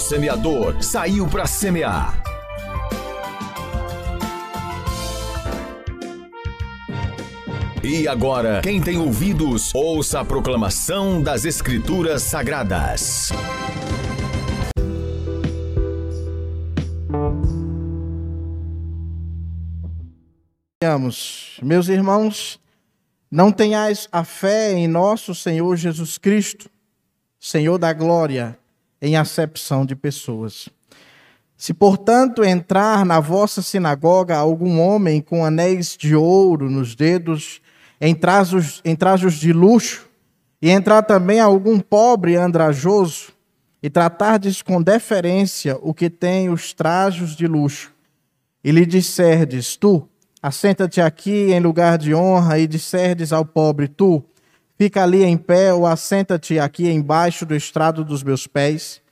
O 0.00 0.02
semeador 0.02 0.82
saiu 0.82 1.28
para 1.28 1.44
semear. 1.44 2.22
E 7.84 8.08
agora, 8.08 8.62
quem 8.62 8.80
tem 8.80 8.96
ouvidos, 8.96 9.74
ouça 9.74 10.20
a 10.20 10.24
proclamação 10.24 11.22
das 11.22 11.44
Escrituras 11.44 12.22
Sagradas. 12.22 13.28
Meus 21.62 21.88
irmãos, 21.88 22.58
não 23.30 23.52
tenhais 23.52 24.08
a 24.10 24.24
fé 24.24 24.72
em 24.72 24.88
nosso 24.88 25.34
Senhor 25.34 25.76
Jesus 25.76 26.16
Cristo, 26.16 26.70
Senhor 27.38 27.76
da 27.76 27.92
glória, 27.92 28.58
em 29.00 29.16
acepção 29.16 29.86
de 29.86 29.96
pessoas. 29.96 30.68
Se, 31.56 31.74
portanto, 31.74 32.42
entrar 32.42 33.04
na 33.04 33.20
vossa 33.20 33.60
sinagoga 33.60 34.36
algum 34.36 34.80
homem 34.80 35.20
com 35.20 35.44
anéis 35.44 35.96
de 35.96 36.16
ouro 36.16 36.70
nos 36.70 36.94
dedos, 36.94 37.60
em 38.00 38.14
trajos, 38.14 38.80
em 38.84 38.96
trajos 38.96 39.34
de 39.34 39.52
luxo, 39.52 40.08
e 40.62 40.70
entrar 40.70 41.02
também 41.02 41.38
algum 41.38 41.78
pobre 41.78 42.36
andrajoso, 42.36 43.32
e 43.82 43.88
tratardes 43.88 44.62
com 44.62 44.82
deferência 44.82 45.78
o 45.82 45.94
que 45.94 46.10
tem 46.10 46.50
os 46.50 46.72
trajos 46.72 47.36
de 47.36 47.46
luxo, 47.46 47.92
e 48.62 48.70
lhe 48.70 48.84
disserdes, 48.84 49.76
tu, 49.76 50.08
assenta-te 50.42 51.00
aqui 51.00 51.52
em 51.52 51.60
lugar 51.60 51.98
de 51.98 52.14
honra, 52.14 52.58
e 52.58 52.66
disserdes 52.66 53.32
ao 53.32 53.44
pobre, 53.44 53.88
tu, 53.88 54.24
fica 54.80 55.02
ali 55.02 55.22
em 55.22 55.36
pé, 55.36 55.74
ou 55.74 55.86
assenta-te 55.86 56.58
aqui 56.58 56.88
embaixo 56.88 57.44
do 57.44 57.54
estrado 57.54 58.02
dos 58.02 58.22
meus 58.22 58.46
pés. 58.46 59.02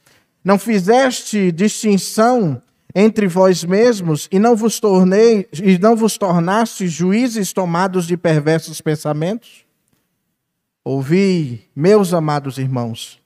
Não 0.43 0.59
fizeste 0.59 1.53
distinção 1.53 2.63
entre 2.95 3.29
vós 3.29 3.63
mesmos 3.65 4.31
e 4.33 4.39
não 4.39 4.57
vos 4.57 4.81
tornei 4.81 5.47
e 5.53 5.77
não 5.77 5.95
vos 5.95 6.17
tornaste 6.17 6.89
juízes 6.89 7.53
tomados 7.53 8.07
de 8.07 8.17
perversos 8.17 8.81
pensamentos? 8.81 9.67
Ouvi, 10.83 11.69
meus 11.77 12.15
amados 12.15 12.57
irmãos, 12.57 13.21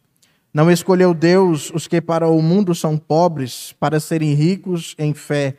não 0.53 0.69
escolheu 0.69 1.15
Deus 1.15 1.70
os 1.73 1.87
que 1.87 2.01
para 2.01 2.27
o 2.27 2.43
mundo 2.43 2.75
são 2.75 2.98
pobres, 2.98 3.73
para 3.79 4.01
serem 4.01 4.35
ricos 4.35 4.97
em 4.98 5.15
fé 5.15 5.55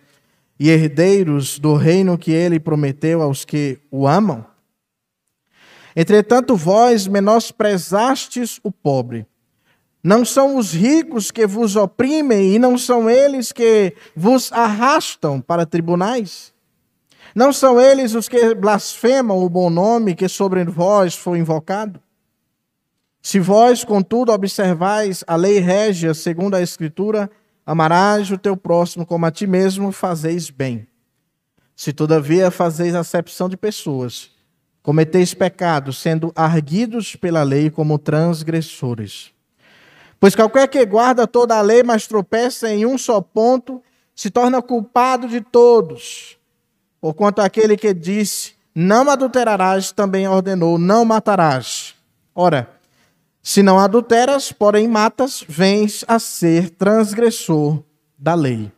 e 0.60 0.70
herdeiros 0.70 1.58
do 1.58 1.76
reino 1.76 2.18
que 2.18 2.34
ele 2.34 2.60
prometeu 2.60 3.22
aos 3.22 3.46
que 3.46 3.80
o 3.90 4.06
amam? 4.06 4.52
Entretanto, 5.96 6.56
vós 6.56 7.08
menosprezastes 7.08 8.60
o 8.64 8.72
pobre. 8.72 9.28
Não 10.04 10.26
são 10.26 10.58
os 10.58 10.74
ricos 10.74 11.32
que 11.32 11.48
vos 11.48 11.76
oprimem 11.76 12.56
e 12.56 12.60
não 12.60 12.78
são 12.78 13.10
eles 13.10 13.52
que 13.52 13.96
vos 14.16 14.52
arrastam 14.52 15.40
para 15.40 15.66
tribunais? 15.66 16.54
Não 17.34 17.54
são 17.54 17.80
eles 17.80 18.14
os 18.14 18.28
que 18.28 18.54
blasfemam 18.54 19.38
o 19.38 19.50
bom 19.50 19.70
nome 19.70 20.16
que 20.16 20.28
sobre 20.28 20.64
vós 20.66 21.16
foi 21.16 21.40
invocado? 21.40 22.02
Se 23.22 23.40
vós, 23.40 23.84
contudo, 23.84 24.32
observais 24.34 25.24
a 25.26 25.36
lei 25.36 25.60
régia 25.60 26.14
segundo 26.14 26.56
a 26.56 26.62
Escritura, 26.62 27.30
Amarás 27.66 28.30
o 28.30 28.38
teu 28.38 28.58
próximo 28.58 29.06
como 29.06 29.26
a 29.26 29.32
ti 29.32 29.48
mesmo, 29.48 29.92
fazeis 29.92 30.50
bem. 30.50 30.86
Se 31.76 31.94
todavia 31.94 32.52
fazeis 32.52 32.94
acepção 32.94 33.48
de 33.48 33.56
pessoas, 33.56 34.32
cometeis 34.84 35.34
pecado, 35.34 35.94
sendo 35.94 36.34
arguidos 36.36 37.16
pela 37.16 37.42
lei 37.42 37.70
como 37.70 37.98
transgressores. 37.98 39.32
Pois 40.20 40.36
qualquer 40.36 40.68
que 40.68 40.86
guarda 40.86 41.26
toda 41.26 41.58
a 41.58 41.62
lei, 41.62 41.82
mas 41.82 42.06
tropeça 42.06 42.70
em 42.70 42.86
um 42.86 42.98
só 42.98 43.22
ponto, 43.22 43.82
se 44.16 44.30
torna 44.30 44.62
culpado 44.62 45.28
de 45.28 45.42
todos. 45.42 46.38
Porquanto 47.02 47.42
aquele 47.42 47.76
que 47.76 47.94
disse, 47.94 48.54
não 48.76 49.10
adulterarás, 49.10 49.92
também 49.92 50.28
ordenou, 50.28 50.78
não 50.78 51.04
matarás. 51.04 51.96
Ora, 52.36 52.70
se 53.42 53.62
não 53.62 53.80
adulteras, 53.80 54.52
porém 54.52 54.88
matas, 54.88 55.44
vens 55.48 56.06
a 56.08 56.20
ser 56.20 56.70
transgressor 56.70 57.84
da 58.18 58.34
lei. 58.34 58.72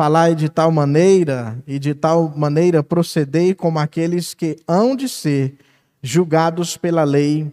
Falai 0.00 0.34
de 0.34 0.48
tal 0.48 0.72
maneira 0.72 1.62
e 1.66 1.78
de 1.78 1.92
tal 1.92 2.32
maneira 2.34 2.82
procedei 2.82 3.54
como 3.54 3.78
aqueles 3.78 4.32
que 4.32 4.56
hão 4.66 4.96
de 4.96 5.06
ser 5.06 5.56
julgados 6.02 6.74
pela 6.74 7.04
lei 7.04 7.52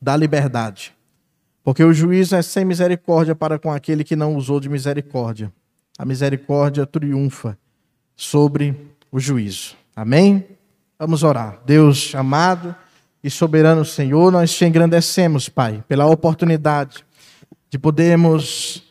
da 0.00 0.16
liberdade. 0.16 0.94
Porque 1.62 1.84
o 1.84 1.92
juízo 1.92 2.34
é 2.34 2.40
sem 2.40 2.64
misericórdia 2.64 3.34
para 3.34 3.58
com 3.58 3.70
aquele 3.70 4.02
que 4.04 4.16
não 4.16 4.36
usou 4.36 4.58
de 4.58 4.70
misericórdia. 4.70 5.52
A 5.98 6.06
misericórdia 6.06 6.86
triunfa 6.86 7.58
sobre 8.16 8.74
o 9.12 9.20
juízo. 9.20 9.76
Amém? 9.94 10.46
Vamos 10.98 11.22
orar. 11.22 11.60
Deus 11.66 12.14
amado 12.14 12.74
e 13.22 13.28
soberano 13.28 13.84
Senhor, 13.84 14.32
nós 14.32 14.50
te 14.50 14.64
engrandecemos, 14.64 15.50
Pai, 15.50 15.84
pela 15.86 16.06
oportunidade 16.06 17.04
de 17.68 17.78
podermos 17.78 18.89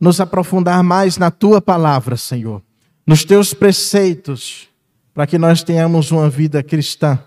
nos 0.00 0.20
aprofundar 0.20 0.82
mais 0.82 1.16
na 1.16 1.30
tua 1.30 1.60
palavra, 1.60 2.16
Senhor, 2.16 2.62
nos 3.06 3.24
teus 3.24 3.52
preceitos, 3.52 4.68
para 5.12 5.26
que 5.26 5.38
nós 5.38 5.62
tenhamos 5.62 6.10
uma 6.10 6.28
vida 6.30 6.62
cristã 6.62 7.18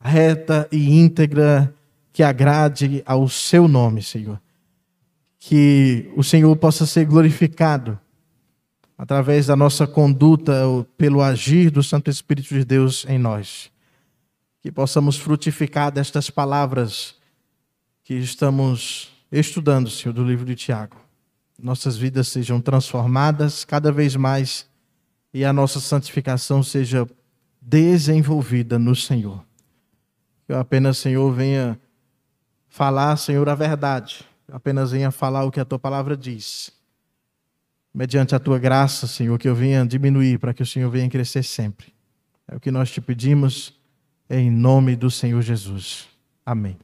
reta 0.00 0.68
e 0.70 0.98
íntegra 0.98 1.74
que 2.12 2.22
agrade 2.22 3.02
ao 3.04 3.28
seu 3.28 3.66
nome, 3.68 4.02
Senhor. 4.02 4.40
Que 5.38 6.10
o 6.16 6.22
Senhor 6.22 6.54
possa 6.56 6.86
ser 6.86 7.04
glorificado 7.04 7.98
através 8.96 9.46
da 9.46 9.56
nossa 9.56 9.86
conduta, 9.86 10.52
pelo 10.96 11.22
agir 11.22 11.70
do 11.70 11.82
Santo 11.82 12.10
Espírito 12.10 12.54
de 12.54 12.64
Deus 12.64 13.04
em 13.08 13.18
nós 13.18 13.70
que 14.60 14.72
possamos 14.72 15.16
frutificar 15.16 15.90
destas 15.90 16.30
palavras 16.30 17.14
que 18.04 18.14
estamos 18.14 19.10
estudando, 19.30 19.88
Senhor, 19.88 20.12
do 20.12 20.24
livro 20.24 20.44
de 20.44 20.54
Tiago. 20.54 20.96
Nossas 21.60 21.96
vidas 21.96 22.28
sejam 22.28 22.60
transformadas 22.60 23.64
cada 23.64 23.90
vez 23.90 24.14
mais 24.14 24.68
e 25.34 25.44
a 25.44 25.52
nossa 25.52 25.80
santificação 25.80 26.62
seja 26.62 27.06
desenvolvida 27.60 28.78
no 28.78 28.94
Senhor. 28.94 29.44
Que 30.46 30.52
apenas, 30.52 30.98
Senhor, 30.98 31.30
venha 31.32 31.78
falar, 32.68 33.16
Senhor, 33.16 33.48
a 33.48 33.54
verdade. 33.54 34.24
Eu 34.46 34.56
apenas 34.56 34.92
venha 34.92 35.10
falar 35.10 35.44
o 35.44 35.50
que 35.50 35.60
a 35.60 35.64
tua 35.64 35.78
palavra 35.78 36.16
diz. 36.16 36.70
Mediante 37.92 38.34
a 38.34 38.38
tua 38.38 38.58
graça, 38.58 39.06
Senhor, 39.06 39.38
que 39.38 39.48
eu 39.48 39.54
venha 39.54 39.84
diminuir 39.84 40.38
para 40.38 40.54
que 40.54 40.62
o 40.62 40.66
Senhor 40.66 40.88
venha 40.90 41.10
crescer 41.10 41.42
sempre. 41.42 41.92
É 42.46 42.56
o 42.56 42.60
que 42.60 42.70
nós 42.70 42.90
te 42.90 43.00
pedimos 43.00 43.78
em 44.30 44.50
nome 44.50 44.96
do 44.96 45.10
Senhor 45.10 45.42
Jesus. 45.42 46.08
Amém. 46.46 46.78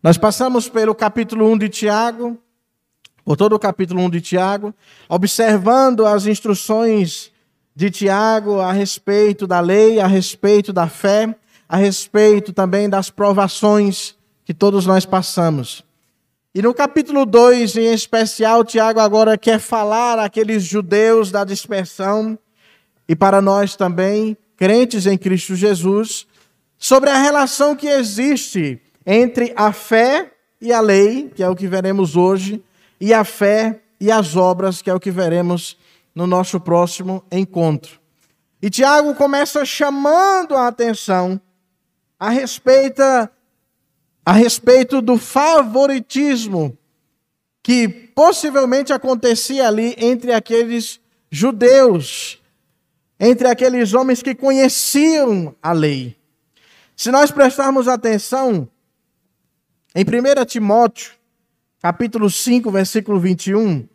Nós 0.00 0.16
passamos 0.16 0.68
pelo 0.68 0.94
capítulo 0.94 1.50
1 1.50 1.58
de 1.58 1.68
Tiago, 1.68 2.40
por 3.28 3.36
todo 3.36 3.54
o 3.54 3.58
capítulo 3.58 4.00
1 4.04 4.08
de 4.08 4.20
Tiago, 4.22 4.74
observando 5.06 6.06
as 6.06 6.24
instruções 6.24 7.30
de 7.76 7.90
Tiago 7.90 8.58
a 8.58 8.72
respeito 8.72 9.46
da 9.46 9.60
lei, 9.60 10.00
a 10.00 10.06
respeito 10.06 10.72
da 10.72 10.88
fé, 10.88 11.36
a 11.68 11.76
respeito 11.76 12.54
também 12.54 12.88
das 12.88 13.10
provações 13.10 14.16
que 14.46 14.54
todos 14.54 14.86
nós 14.86 15.04
passamos. 15.04 15.84
E 16.54 16.62
no 16.62 16.72
capítulo 16.72 17.26
2, 17.26 17.76
em 17.76 17.92
especial, 17.92 18.64
Tiago 18.64 18.98
agora 18.98 19.36
quer 19.36 19.58
falar 19.58 20.18
àqueles 20.18 20.62
judeus 20.62 21.30
da 21.30 21.44
dispersão 21.44 22.38
e 23.06 23.14
para 23.14 23.42
nós 23.42 23.76
também 23.76 24.38
crentes 24.56 25.04
em 25.04 25.18
Cristo 25.18 25.54
Jesus, 25.54 26.26
sobre 26.78 27.10
a 27.10 27.18
relação 27.18 27.76
que 27.76 27.88
existe 27.88 28.80
entre 29.04 29.52
a 29.54 29.70
fé 29.70 30.32
e 30.62 30.72
a 30.72 30.80
lei, 30.80 31.30
que 31.34 31.42
é 31.42 31.48
o 31.50 31.54
que 31.54 31.68
veremos 31.68 32.16
hoje, 32.16 32.64
e 33.00 33.12
a 33.14 33.24
fé 33.24 33.80
e 34.00 34.10
as 34.10 34.36
obras, 34.36 34.80
que 34.82 34.90
é 34.90 34.94
o 34.94 35.00
que 35.00 35.10
veremos 35.10 35.76
no 36.14 36.26
nosso 36.26 36.60
próximo 36.60 37.24
encontro. 37.30 38.00
E 38.60 38.68
Tiago 38.68 39.14
começa 39.14 39.64
chamando 39.64 40.54
a 40.56 40.68
atenção 40.68 41.40
a 42.18 42.30
respeito, 42.30 43.02
a 43.02 44.32
respeito 44.32 45.00
do 45.00 45.16
favoritismo 45.16 46.76
que 47.62 47.88
possivelmente 47.88 48.92
acontecia 48.92 49.68
ali 49.68 49.94
entre 49.98 50.32
aqueles 50.32 51.00
judeus 51.30 52.40
entre 53.18 53.48
aqueles 53.48 53.94
homens 53.94 54.22
que 54.22 54.34
conheciam 54.34 55.54
a 55.62 55.72
lei. 55.72 56.16
Se 56.96 57.10
nós 57.10 57.30
prestarmos 57.30 57.88
atenção 57.88 58.68
em 59.94 60.04
1 60.04 60.44
Timóteo, 60.44 61.12
capítulo 61.80 62.28
5, 62.28 62.70
versículo 62.70 63.20
21, 63.20 63.88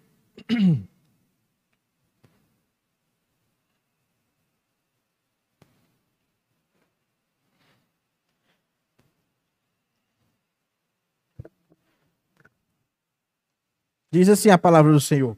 Diz 14.12 14.30
assim 14.30 14.52
a 14.52 14.60
palavra 14.60 14.92
do 14.92 15.02
Senhor: 15.02 15.36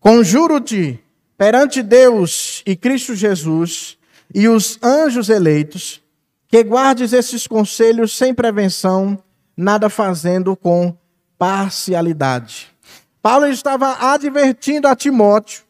Conjuro-te 0.00 0.98
perante 1.36 1.82
Deus 1.82 2.62
e 2.64 2.74
Cristo 2.74 3.14
Jesus 3.14 3.98
e 4.34 4.48
os 4.48 4.78
anjos 4.82 5.28
eleitos, 5.28 6.00
que 6.48 6.64
guardes 6.64 7.12
esses 7.12 7.46
conselhos 7.46 8.16
sem 8.16 8.32
prevenção, 8.32 9.22
nada 9.54 9.90
fazendo 9.90 10.56
com 10.56 10.96
parcialidade. 11.44 12.74
Paulo 13.20 13.46
estava 13.46 14.12
advertindo 14.12 14.88
a 14.88 14.96
Timóteo, 14.96 15.62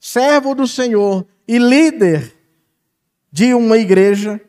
servo 0.00 0.54
do 0.54 0.66
Senhor 0.66 1.26
e 1.46 1.58
líder 1.58 2.34
de 3.30 3.52
uma 3.52 3.76
igreja, 3.76 4.40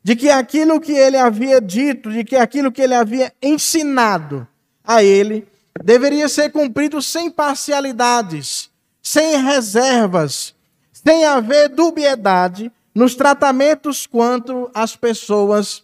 de 0.00 0.14
que 0.14 0.30
aquilo 0.30 0.80
que 0.80 0.92
ele 0.92 1.16
havia 1.16 1.60
dito, 1.60 2.12
de 2.12 2.22
que 2.22 2.36
aquilo 2.36 2.70
que 2.70 2.80
ele 2.80 2.94
havia 2.94 3.32
ensinado 3.42 4.46
a 4.84 5.02
ele, 5.02 5.44
deveria 5.82 6.28
ser 6.28 6.52
cumprido 6.52 7.02
sem 7.02 7.28
parcialidades, 7.32 8.70
sem 9.02 9.42
reservas, 9.42 10.54
sem 10.92 11.24
haver 11.24 11.68
dubiedade 11.68 12.70
nos 12.94 13.16
tratamentos 13.16 14.06
quanto 14.06 14.70
às 14.72 14.94
pessoas 14.94 15.82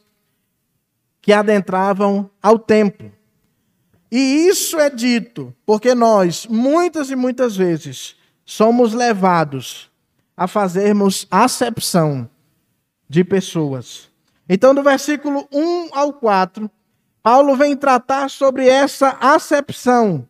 que 1.21 1.33
adentravam 1.33 2.31
ao 2.41 2.57
templo. 2.57 3.11
E 4.17 4.47
isso 4.47 4.79
é 4.79 4.89
dito 4.89 5.53
porque 5.67 5.93
nós, 5.93 6.47
muitas 6.47 7.11
e 7.11 7.17
muitas 7.17 7.57
vezes, 7.57 8.15
somos 8.47 8.95
levados 8.95 9.91
a 10.37 10.47
fazermos 10.47 11.27
acepção 11.29 12.31
de 13.09 13.25
pessoas. 13.25 14.09
Então, 14.49 14.73
do 14.73 14.85
versículo 14.85 15.49
1 15.51 15.89
ao 15.91 16.13
4, 16.13 16.71
Paulo 17.25 17.57
vem 17.57 17.77
tratar 17.77 18.31
sobre 18.31 18.69
essa 18.69 19.17
acepção 19.21 20.29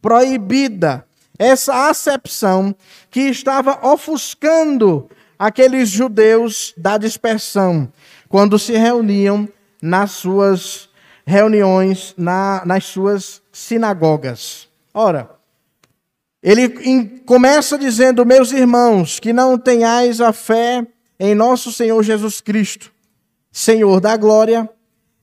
proibida, 0.00 1.04
essa 1.36 1.88
acepção 1.88 2.72
que 3.10 3.22
estava 3.22 3.84
ofuscando 3.84 5.10
aqueles 5.36 5.88
judeus 5.88 6.72
da 6.76 6.96
dispersão, 6.96 7.92
quando 8.28 8.56
se 8.60 8.74
reuniam 8.74 9.48
nas 9.82 10.12
suas 10.12 10.88
reuniões, 11.26 12.14
na, 12.16 12.62
nas 12.64 12.84
suas 12.84 13.42
sinagogas. 13.52 14.68
Ora, 14.94 15.28
ele 16.42 17.20
começa 17.26 17.76
dizendo: 17.76 18.24
Meus 18.24 18.52
irmãos, 18.52 19.18
que 19.18 19.32
não 19.32 19.58
tenhais 19.58 20.20
a 20.20 20.32
fé 20.32 20.86
em 21.18 21.34
nosso 21.34 21.72
Senhor 21.72 22.00
Jesus 22.02 22.40
Cristo, 22.40 22.92
Senhor 23.50 24.00
da 24.00 24.16
glória, 24.16 24.70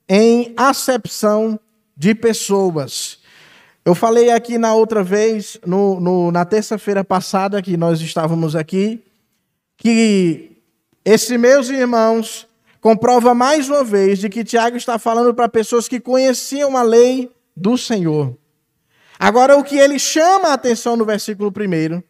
em 0.08 0.52
acepção 0.56 1.58
de 1.96 2.14
pessoas. 2.14 3.18
Eu 3.84 3.94
falei 3.94 4.30
aqui 4.30 4.58
na 4.58 4.74
outra 4.74 5.02
vez, 5.02 5.58
no, 5.64 6.00
no 6.00 6.32
na 6.32 6.44
terça-feira 6.44 7.04
passada, 7.04 7.62
que 7.62 7.76
nós 7.76 8.00
estávamos 8.00 8.56
aqui, 8.56 9.02
que 9.76 10.52
esse, 11.04 11.36
meus 11.36 11.68
irmãos, 11.68 12.46
comprova 12.84 13.32
mais 13.32 13.70
uma 13.70 13.82
vez 13.82 14.18
de 14.18 14.28
que 14.28 14.44
Tiago 14.44 14.76
está 14.76 14.98
falando 14.98 15.32
para 15.32 15.48
pessoas 15.48 15.88
que 15.88 15.98
conheciam 15.98 16.76
a 16.76 16.82
lei 16.82 17.34
do 17.56 17.78
Senhor. 17.78 18.36
Agora, 19.18 19.56
o 19.56 19.64
que 19.64 19.78
ele 19.78 19.98
chama 19.98 20.48
a 20.48 20.52
atenção 20.52 20.94
no 20.94 21.02
versículo 21.02 21.50
1 21.50 22.02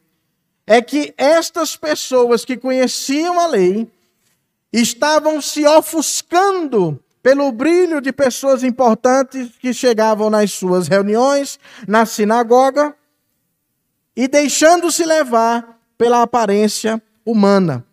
é 0.67 0.83
que 0.83 1.15
estas 1.17 1.77
pessoas 1.77 2.45
que 2.45 2.57
conheciam 2.57 3.39
a 3.39 3.47
lei 3.47 3.89
estavam 4.73 5.41
se 5.41 5.65
ofuscando 5.65 7.01
pelo 7.23 7.53
brilho 7.53 8.01
de 8.01 8.13
pessoas 8.13 8.65
importantes 8.65 9.53
que 9.61 9.73
chegavam 9.73 10.29
nas 10.29 10.51
suas 10.51 10.89
reuniões, 10.89 11.57
na 11.87 12.05
sinagoga, 12.05 12.97
e 14.17 14.27
deixando-se 14.27 15.05
levar 15.05 15.79
pela 15.97 16.23
aparência 16.23 17.01
humana. 17.25 17.87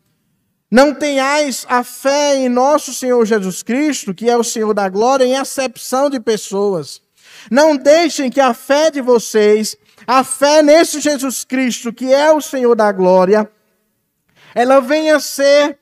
Não 0.72 0.94
tenhais 0.94 1.66
a 1.68 1.84
fé 1.84 2.38
em 2.38 2.48
nosso 2.48 2.94
Senhor 2.94 3.26
Jesus 3.26 3.62
Cristo, 3.62 4.14
que 4.14 4.30
é 4.30 4.38
o 4.38 4.44
Senhor 4.44 4.74
da 4.74 4.88
glória, 4.88 5.26
em 5.26 5.36
acepção 5.36 6.10
de 6.10 6.18
pessoas. 6.18 7.02
Não 7.52 7.76
deixem 7.76 8.30
que 8.30 8.40
a 8.40 8.54
fé 8.54 8.90
de 8.90 9.02
vocês, 9.02 9.76
a 10.08 10.24
fé 10.24 10.62
nesse 10.62 11.02
Jesus 11.02 11.44
Cristo, 11.44 11.92
que 11.92 12.14
é 12.14 12.32
o 12.32 12.40
Senhor 12.40 12.74
da 12.74 12.90
glória, 12.90 13.52
ela 14.56 14.80
venha 14.80 15.20
ser 15.20 15.78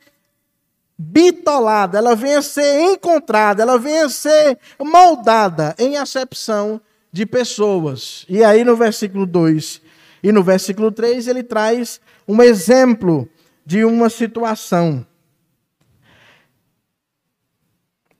bitolada, 0.97 1.99
ela 1.99 2.15
venha 2.15 2.41
ser 2.41 2.81
encontrada, 2.81 3.61
ela 3.61 3.77
venha 3.77 4.09
ser 4.09 4.57
moldada 4.79 5.75
em 5.77 5.97
acepção 5.97 6.81
de 7.11 7.27
pessoas. 7.27 8.25
E 8.27 8.43
aí 8.43 8.63
no 8.63 8.75
versículo 8.75 9.25
2 9.25 9.81
e 10.23 10.31
no 10.31 10.43
versículo 10.43 10.91
3 10.91 11.27
ele 11.27 11.43
traz 11.43 12.01
um 12.27 12.41
exemplo 12.41 13.29
de 13.69 13.85
uma 13.85 14.09
situação. 14.09 15.05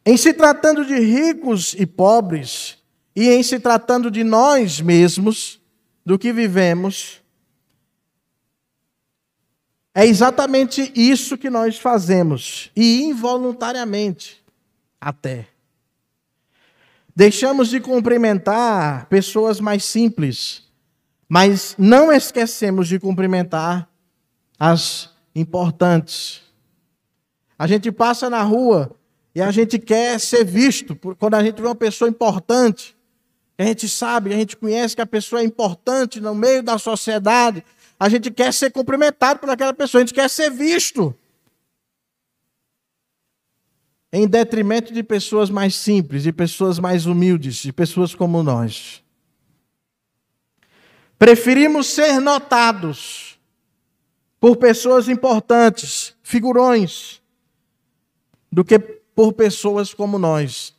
Em 0.06 0.16
se 0.16 0.32
tratando 0.32 0.86
de 0.86 1.00
ricos 1.00 1.74
e 1.74 1.88
pobres, 1.88 2.78
e 3.16 3.30
em 3.30 3.42
se 3.42 3.60
tratando 3.60 4.12
de 4.12 4.24
nós 4.24 4.80
mesmos, 4.80 5.60
do 6.06 6.20
que 6.20 6.32
vivemos, 6.32 7.20
é 9.96 10.06
exatamente 10.06 10.92
isso 10.96 11.36
que 11.36 11.50
nós 11.50 11.80
fazemos, 11.80 12.70
e 12.76 13.02
involuntariamente 13.02 14.46
até. 15.02 15.48
Deixamos 17.16 17.70
de 17.70 17.80
cumprimentar 17.80 19.08
pessoas 19.08 19.60
mais 19.60 19.84
simples, 19.84 20.70
mas 21.28 21.74
não 21.76 22.12
esquecemos 22.12 22.88
de 22.88 23.00
cumprimentar 23.00 23.90
as 24.60 25.18
importantes. 25.40 26.42
A 27.58 27.66
gente 27.68 27.92
passa 27.92 28.30
na 28.30 28.44
rua 28.44 28.96
e 29.34 29.42
a 29.42 29.52
gente 29.52 29.80
quer 29.80 30.20
ser 30.20 30.44
visto 30.44 30.96
quando 31.18 31.36
a 31.36 31.44
gente 31.44 31.62
vê 31.62 31.68
uma 31.68 31.76
pessoa 31.76 32.10
importante. 32.10 32.96
A 33.58 33.64
gente 33.64 33.90
sabe, 33.90 34.34
a 34.34 34.38
gente 34.38 34.56
conhece 34.56 34.96
que 34.96 35.02
a 35.02 35.06
pessoa 35.06 35.42
é 35.42 35.46
importante 35.46 36.22
no 36.22 36.34
meio 36.34 36.64
da 36.64 36.78
sociedade 36.78 37.64
a 38.00 38.08
gente 38.08 38.32
quer 38.32 38.54
ser 38.54 38.72
cumprimentado 38.72 39.40
por 39.40 39.50
aquela 39.50 39.74
pessoa, 39.74 40.02
a 40.02 40.06
gente 40.06 40.14
quer 40.14 40.30
ser 40.30 40.50
visto. 40.50 41.14
Em 44.12 44.26
detrimento 44.26 44.94
de 44.94 45.04
pessoas 45.04 45.50
mais 45.50 45.76
simples, 45.76 46.24
de 46.24 46.32
pessoas 46.32 46.80
mais 46.80 47.06
humildes, 47.06 47.58
de 47.58 47.74
pessoas 47.74 48.16
como 48.16 48.42
nós. 48.42 49.04
Preferimos 51.20 51.88
ser 51.88 52.22
notados 52.22 53.29
por 54.40 54.58
pessoas 54.58 55.10
importantes, 55.10 56.16
figurões, 56.24 57.22
do 58.52 58.64
que 58.64 58.80
por 58.80 59.34
pessoas 59.34 59.94
como 59.94 60.18
nós. 60.18 60.74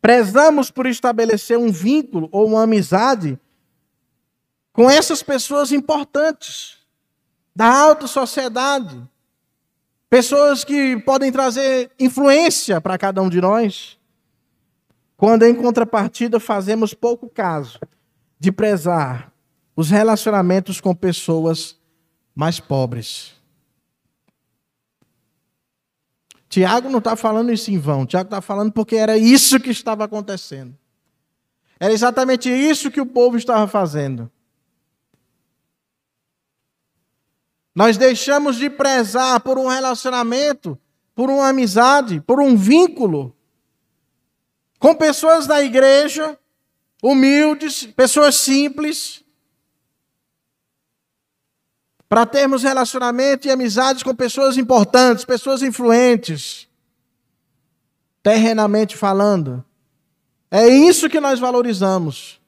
Prezamos 0.00 0.70
por 0.70 0.86
estabelecer 0.86 1.58
um 1.58 1.70
vínculo 1.70 2.28
ou 2.32 2.46
uma 2.46 2.62
amizade 2.62 3.38
com 4.72 4.90
essas 4.90 5.22
pessoas 5.22 5.70
importantes 5.70 6.78
da 7.54 7.66
alta 7.66 8.06
sociedade, 8.06 9.00
pessoas 10.08 10.64
que 10.64 10.96
podem 11.00 11.30
trazer 11.30 11.90
influência 12.00 12.80
para 12.80 12.96
cada 12.96 13.20
um 13.20 13.28
de 13.28 13.40
nós, 13.40 13.98
quando 15.16 15.44
em 15.44 15.54
contrapartida 15.54 16.40
fazemos 16.40 16.94
pouco 16.94 17.28
caso 17.28 17.78
de 18.40 18.50
prezar 18.50 19.31
os 19.74 19.90
relacionamentos 19.90 20.80
com 20.80 20.94
pessoas 20.94 21.76
mais 22.34 22.60
pobres. 22.60 23.32
Tiago 26.48 26.90
não 26.90 26.98
está 26.98 27.16
falando 27.16 27.50
isso 27.50 27.70
em 27.70 27.78
vão, 27.78 28.04
Tiago 28.04 28.26
está 28.26 28.42
falando 28.42 28.72
porque 28.72 28.96
era 28.96 29.16
isso 29.16 29.58
que 29.58 29.70
estava 29.70 30.04
acontecendo. 30.04 30.76
Era 31.80 31.92
exatamente 31.92 32.48
isso 32.48 32.90
que 32.90 33.00
o 33.00 33.06
povo 33.06 33.36
estava 33.36 33.66
fazendo. 33.66 34.30
Nós 37.74 37.96
deixamos 37.96 38.56
de 38.56 38.68
prezar 38.68 39.40
por 39.40 39.58
um 39.58 39.66
relacionamento, 39.66 40.78
por 41.14 41.30
uma 41.30 41.48
amizade, 41.48 42.20
por 42.20 42.40
um 42.40 42.54
vínculo 42.54 43.34
com 44.78 44.94
pessoas 44.94 45.46
da 45.46 45.62
igreja, 45.62 46.38
humildes, 47.02 47.86
pessoas 47.86 48.36
simples, 48.36 49.21
para 52.12 52.26
termos 52.26 52.62
relacionamento 52.62 53.48
e 53.48 53.50
amizades 53.50 54.02
com 54.02 54.14
pessoas 54.14 54.58
importantes, 54.58 55.24
pessoas 55.24 55.62
influentes, 55.62 56.68
terrenamente 58.22 58.98
falando. 58.98 59.64
É 60.50 60.68
isso 60.68 61.08
que 61.08 61.18
nós 61.18 61.40
valorizamos. 61.40 62.38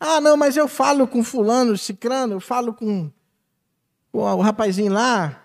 Ah, 0.00 0.22
não, 0.22 0.38
mas 0.38 0.56
eu 0.56 0.66
falo 0.66 1.06
com 1.06 1.22
fulano, 1.22 1.76
cicrano, 1.76 2.36
eu 2.36 2.40
falo 2.40 2.72
com 2.72 3.12
o 4.10 4.40
rapazinho 4.40 4.94
lá. 4.94 5.44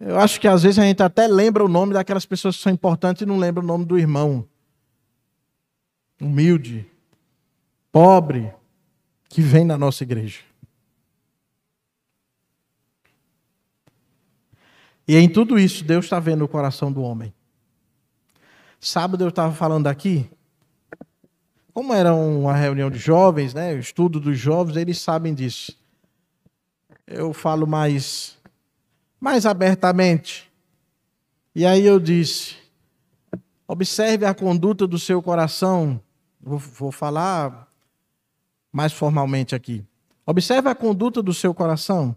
Eu 0.00 0.18
acho 0.18 0.40
que 0.40 0.48
às 0.48 0.64
vezes 0.64 0.80
a 0.80 0.82
gente 0.82 1.04
até 1.04 1.28
lembra 1.28 1.64
o 1.64 1.68
nome 1.68 1.94
daquelas 1.94 2.26
pessoas 2.26 2.56
que 2.56 2.62
são 2.64 2.72
importantes 2.72 3.22
e 3.22 3.26
não 3.26 3.38
lembra 3.38 3.62
o 3.62 3.66
nome 3.66 3.84
do 3.84 3.96
irmão. 3.96 4.44
Humilde, 6.20 6.86
pobre, 7.90 8.52
que 9.28 9.40
vem 9.40 9.64
na 9.64 9.78
nossa 9.78 10.02
igreja. 10.02 10.40
E 15.08 15.16
em 15.16 15.28
tudo 15.28 15.58
isso, 15.58 15.82
Deus 15.82 16.04
está 16.04 16.20
vendo 16.20 16.44
o 16.44 16.48
coração 16.48 16.92
do 16.92 17.02
homem. 17.02 17.32
Sábado 18.78 19.24
eu 19.24 19.28
estava 19.28 19.52
falando 19.54 19.86
aqui, 19.86 20.30
como 21.72 21.92
era 21.92 22.14
uma 22.14 22.54
reunião 22.54 22.90
de 22.90 22.98
jovens, 22.98 23.54
né, 23.54 23.74
o 23.74 23.78
estudo 23.78 24.20
dos 24.20 24.38
jovens, 24.38 24.76
eles 24.76 24.98
sabem 24.98 25.34
disso. 25.34 25.76
Eu 27.06 27.32
falo 27.32 27.66
mais, 27.66 28.38
mais 29.18 29.46
abertamente. 29.46 30.50
E 31.54 31.66
aí 31.66 31.84
eu 31.84 31.98
disse: 31.98 32.56
observe 33.66 34.24
a 34.24 34.34
conduta 34.34 34.86
do 34.86 34.98
seu 34.98 35.20
coração. 35.22 36.00
Vou, 36.40 36.58
vou 36.58 36.92
falar 36.92 37.68
mais 38.72 38.92
formalmente 38.92 39.54
aqui. 39.54 39.84
Observe 40.24 40.68
a 40.68 40.74
conduta 40.74 41.22
do 41.22 41.34
seu 41.34 41.52
coração. 41.52 42.16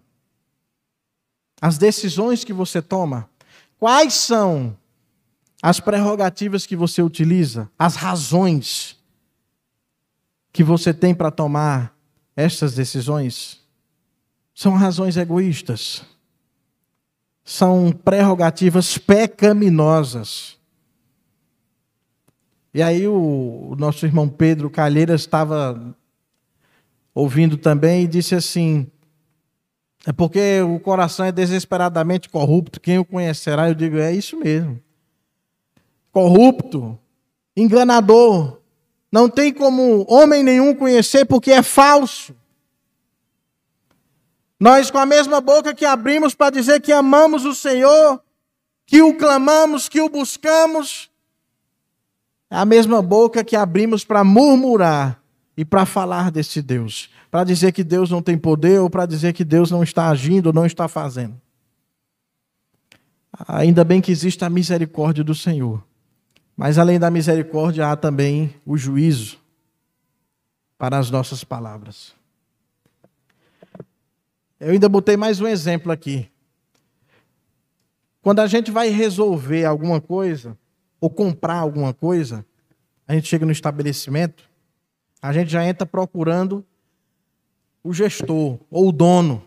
As 1.61 1.77
decisões 1.77 2.43
que 2.43 2.53
você 2.53 2.81
toma. 2.81 3.29
Quais 3.79 4.13
são 4.13 4.77
as 5.61 5.79
prerrogativas 5.79 6.65
que 6.65 6.75
você 6.75 7.01
utiliza? 7.01 7.69
As 7.77 7.95
razões 7.95 8.97
que 10.51 10.63
você 10.63 10.93
tem 10.93 11.15
para 11.15 11.31
tomar 11.31 11.97
estas 12.35 12.75
decisões? 12.75 13.61
São 14.53 14.73
razões 14.73 15.17
egoístas. 15.17 16.03
São 17.43 17.91
prerrogativas 17.91 18.97
pecaminosas. 18.97 20.57
E 22.73 22.81
aí 22.81 23.07
o, 23.07 23.69
o 23.71 23.75
nosso 23.77 24.05
irmão 24.05 24.27
Pedro 24.27 24.69
Calheiras 24.69 25.21
estava 25.21 25.95
ouvindo 27.13 27.55
também, 27.55 28.03
e 28.03 28.07
disse 28.07 28.33
assim: 28.33 28.87
é 30.05 30.11
porque 30.11 30.61
o 30.61 30.79
coração 30.79 31.25
é 31.25 31.31
desesperadamente 31.31 32.27
corrupto, 32.29 32.81
quem 32.81 32.97
o 32.97 33.05
conhecerá? 33.05 33.69
Eu 33.69 33.75
digo: 33.75 33.97
é 33.97 34.11
isso 34.11 34.37
mesmo. 34.37 34.81
Corrupto, 36.11 36.97
enganador, 37.55 38.59
não 39.11 39.29
tem 39.29 39.53
como 39.53 40.05
homem 40.09 40.43
nenhum 40.43 40.73
conhecer 40.73 41.25
porque 41.25 41.51
é 41.51 41.61
falso. 41.61 42.35
Nós, 44.59 44.89
com 44.89 44.97
a 44.97 45.05
mesma 45.05 45.41
boca 45.41 45.73
que 45.73 45.85
abrimos 45.85 46.33
para 46.33 46.49
dizer 46.49 46.81
que 46.81 46.91
amamos 46.91 47.45
o 47.45 47.53
Senhor, 47.53 48.21
que 48.85 49.01
o 49.01 49.17
clamamos, 49.17 49.89
que 49.89 50.01
o 50.01 50.09
buscamos, 50.09 51.11
a 52.53 52.65
mesma 52.65 53.01
boca 53.01 53.43
que 53.43 53.55
abrimos 53.55 54.05
para 54.05 54.23
murmurar 54.23 55.21
e 55.57 55.65
para 55.65 55.85
falar 55.85 56.31
desse 56.31 56.61
Deus, 56.61 57.09
para 57.31 57.43
dizer 57.43 57.71
que 57.71 57.83
Deus 57.83 58.09
não 58.09 58.21
tem 58.21 58.37
poder 58.37 58.79
ou 58.79 58.89
para 58.89 59.05
dizer 59.05 59.33
que 59.33 59.43
Deus 59.43 59.71
não 59.71 59.83
está 59.83 60.09
agindo 60.09 60.53
não 60.53 60.65
está 60.65 60.87
fazendo. 60.87 61.39
Ainda 63.47 63.83
bem 63.83 63.99
que 63.99 64.11
existe 64.11 64.45
a 64.45 64.49
misericórdia 64.49 65.23
do 65.23 65.33
Senhor. 65.33 65.83
Mas 66.55 66.77
além 66.77 66.99
da 66.99 67.09
misericórdia, 67.09 67.91
há 67.91 67.95
também 67.95 68.53
o 68.63 68.77
juízo 68.77 69.39
para 70.77 70.97
as 70.99 71.09
nossas 71.09 71.43
palavras. 71.43 72.13
Eu 74.59 74.71
ainda 74.71 74.87
botei 74.87 75.17
mais 75.17 75.41
um 75.41 75.47
exemplo 75.47 75.91
aqui. 75.91 76.29
Quando 78.21 78.39
a 78.39 78.47
gente 78.47 78.69
vai 78.69 78.89
resolver 78.89 79.65
alguma 79.65 79.99
coisa, 79.99 80.57
ou 81.03 81.09
comprar 81.09 81.57
alguma 81.57 81.93
coisa, 81.93 82.45
a 83.05 83.13
gente 83.13 83.27
chega 83.27 83.45
no 83.45 83.51
estabelecimento, 83.51 84.49
a 85.21 85.33
gente 85.33 85.51
já 85.51 85.61
entra 85.65 85.85
procurando 85.85 86.65
o 87.83 87.91
gestor 87.91 88.57
ou 88.71 88.87
o 88.87 88.91
dono. 88.93 89.43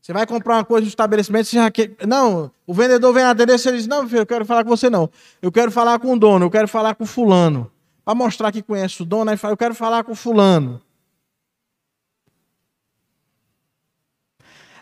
Você 0.00 0.12
vai 0.12 0.26
comprar 0.26 0.56
uma 0.56 0.64
coisa 0.64 0.82
no 0.82 0.88
estabelecimento, 0.88 1.46
você 1.46 1.54
já 1.54 1.70
quer... 1.70 1.94
Não, 2.08 2.50
o 2.66 2.74
vendedor 2.74 3.14
vem 3.14 3.22
atender, 3.22 3.56
você 3.56 3.70
diz, 3.70 3.86
não, 3.86 4.08
filho, 4.08 4.22
eu 4.22 4.26
quero 4.26 4.44
falar 4.44 4.64
com 4.64 4.70
você 4.70 4.90
não. 4.90 5.08
Eu 5.40 5.52
quero 5.52 5.70
falar 5.70 6.00
com 6.00 6.12
o 6.12 6.18
dono, 6.18 6.46
eu 6.46 6.50
quero 6.50 6.66
falar 6.66 6.96
com 6.96 7.04
o 7.04 7.06
fulano. 7.06 7.70
Para 8.04 8.16
mostrar 8.16 8.50
que 8.50 8.62
conhece 8.62 9.02
o 9.02 9.04
dono, 9.04 9.30
aí 9.30 9.36
fala, 9.36 9.52
eu 9.52 9.56
quero 9.56 9.76
falar 9.76 10.02
com 10.02 10.10
o 10.10 10.16
fulano. 10.16 10.82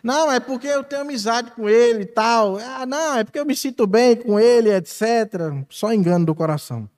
Não, 0.09 0.33
é 0.33 0.41
porque 0.41 0.67
eu 0.67 0.83
tenho 0.83 1.03
amizade 1.03 1.51
com 1.51 1.69
ele 1.69 2.05
e 2.05 2.07
tal. 2.07 2.57
Ah, 2.57 2.87
não, 2.87 3.19
é 3.19 3.25
porque 3.25 3.39
eu 3.39 3.45
me 3.45 3.55
sinto 3.55 3.87
bem 3.87 4.17
com 4.17 4.41
ele, 4.41 4.75
etc. 4.75 5.03
Só 5.69 5.93
engano 5.93 6.25
do 6.25 6.35
coração. 6.35 6.89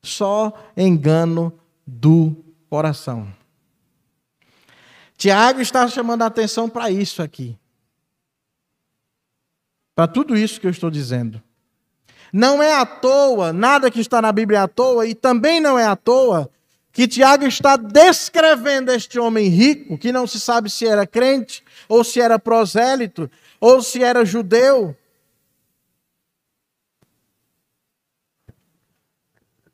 Só 0.00 0.52
engano 0.76 1.52
do 1.84 2.32
coração. 2.70 3.26
Tiago 5.18 5.60
está 5.60 5.88
chamando 5.88 6.22
a 6.22 6.26
atenção 6.26 6.68
para 6.68 6.88
isso 6.92 7.24
aqui. 7.24 7.58
Para 9.92 10.06
tudo 10.06 10.36
isso 10.36 10.60
que 10.60 10.68
eu 10.68 10.70
estou 10.70 10.92
dizendo. 10.92 11.42
Não 12.32 12.62
é 12.62 12.72
à 12.76 12.86
toa, 12.86 13.52
nada 13.52 13.90
que 13.90 13.98
está 13.98 14.22
na 14.22 14.30
Bíblia 14.30 14.60
é 14.60 14.62
à 14.62 14.68
toa, 14.68 15.04
e 15.08 15.12
também 15.16 15.60
não 15.60 15.76
é 15.76 15.86
à 15.86 15.96
toa 15.96 16.48
que 16.94 17.08
Tiago 17.08 17.44
está 17.44 17.76
descrevendo 17.76 18.92
este 18.92 19.18
homem 19.18 19.48
rico, 19.48 19.98
que 19.98 20.12
não 20.12 20.28
se 20.28 20.38
sabe 20.38 20.70
se 20.70 20.86
era 20.86 21.04
crente, 21.04 21.64
ou 21.88 22.04
se 22.04 22.20
era 22.20 22.38
prosélito, 22.38 23.28
ou 23.60 23.82
se 23.82 24.00
era 24.00 24.24
judeu, 24.24 24.96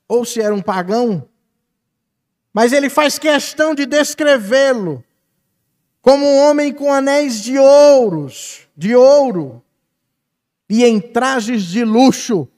ou 0.08 0.24
se 0.24 0.40
era 0.40 0.54
um 0.54 0.62
pagão. 0.62 1.28
Mas 2.54 2.72
ele 2.72 2.88
faz 2.88 3.18
questão 3.18 3.74
de 3.74 3.84
descrevê-lo 3.84 5.04
como 6.00 6.24
um 6.24 6.38
homem 6.48 6.72
com 6.72 6.90
anéis 6.90 7.42
de 7.42 7.58
ouros, 7.58 8.66
de 8.74 8.96
ouro, 8.96 9.62
e 10.70 10.86
em 10.86 10.98
trajes 10.98 11.64
de 11.64 11.84
luxo. 11.84 12.48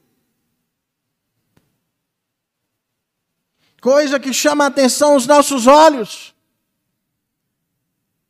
Coisa 3.83 4.21
que 4.21 4.33
chama 4.33 4.63
a 4.63 4.67
atenção 4.69 5.17
os 5.17 5.27
nossos 5.27 5.67
olhos. 5.67 6.33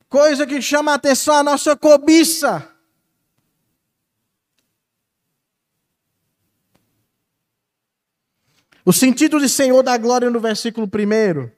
Coisa 0.09 0.47
que 0.47 0.63
chama 0.63 0.93
a 0.93 0.95
atenção 0.95 1.35
a 1.35 1.43
nossa 1.43 1.77
cobiça. 1.77 2.67
O 8.83 8.95
sentido 8.95 9.39
de 9.39 9.47
Senhor 9.47 9.83
da 9.83 9.99
glória 9.99 10.31
no 10.31 10.41
versículo 10.41 10.87
1 10.87 11.51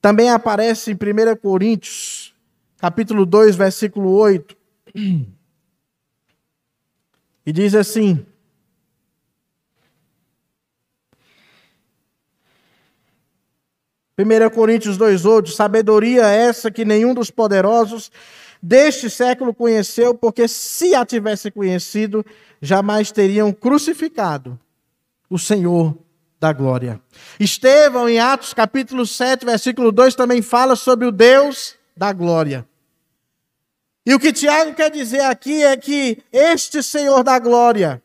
também 0.00 0.30
aparece 0.30 0.92
em 0.92 0.94
1 0.94 1.36
Coríntios, 1.36 2.34
capítulo 2.78 3.26
2, 3.26 3.54
versículo 3.54 4.12
8. 4.12 4.56
E 7.46 7.52
diz 7.52 7.74
assim: 7.74 8.24
Primeira 14.16 14.48
Coríntios 14.48 14.96
2:8, 14.96 15.50
sabedoria 15.50 16.26
essa 16.26 16.70
que 16.70 16.84
nenhum 16.84 17.14
dos 17.14 17.30
poderosos 17.30 18.12
deste 18.62 19.10
século 19.10 19.52
conheceu, 19.52 20.14
porque 20.14 20.46
se 20.46 20.94
a 20.94 21.04
tivesse 21.04 21.50
conhecido, 21.50 22.24
jamais 22.62 23.10
teriam 23.10 23.52
crucificado 23.52 24.58
o 25.28 25.38
Senhor 25.38 25.96
da 26.38 26.52
glória. 26.52 27.00
Estevão, 27.40 28.08
em 28.08 28.20
Atos 28.20 28.54
capítulo 28.54 29.04
7, 29.04 29.44
versículo 29.44 29.90
2, 29.90 30.14
também 30.14 30.40
fala 30.42 30.76
sobre 30.76 31.06
o 31.06 31.12
Deus 31.12 31.74
da 31.96 32.12
glória. 32.12 32.66
E 34.06 34.14
o 34.14 34.18
que 34.18 34.32
Tiago 34.32 34.74
quer 34.74 34.90
dizer 34.90 35.22
aqui 35.22 35.62
é 35.62 35.76
que 35.76 36.22
este 36.30 36.82
Senhor 36.82 37.24
da 37.24 37.38
glória, 37.38 38.02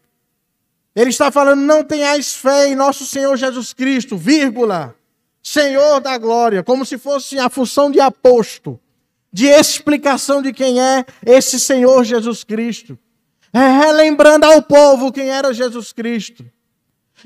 ele 0.96 1.10
está 1.10 1.30
falando, 1.30 1.60
não 1.60 1.84
tenhais 1.84 2.34
fé 2.34 2.68
em 2.68 2.76
nosso 2.76 3.06
Senhor 3.06 3.36
Jesus 3.36 3.74
Cristo, 3.74 4.18
vírgula, 4.18 4.96
Senhor 5.42 6.00
da 6.00 6.18
glória, 6.18 6.64
como 6.64 6.86
se 6.86 6.98
fosse 6.98 7.40
a 7.40 7.50
função 7.50 7.90
de 7.90 8.00
aposto, 8.00 8.80
de 9.32 9.48
explicação 9.48 10.42
de 10.42 10.52
quem 10.52 10.82
é 10.82 11.06
esse 11.26 11.60
Senhor 11.60 12.04
Jesus 12.04 12.44
Cristo. 12.44 12.98
É 13.54 13.68
relembrando 13.68 14.46
ao 14.46 14.62
povo 14.62 15.12
quem 15.12 15.30
era 15.30 15.54
Jesus 15.54 15.92
Cristo. 15.92 16.46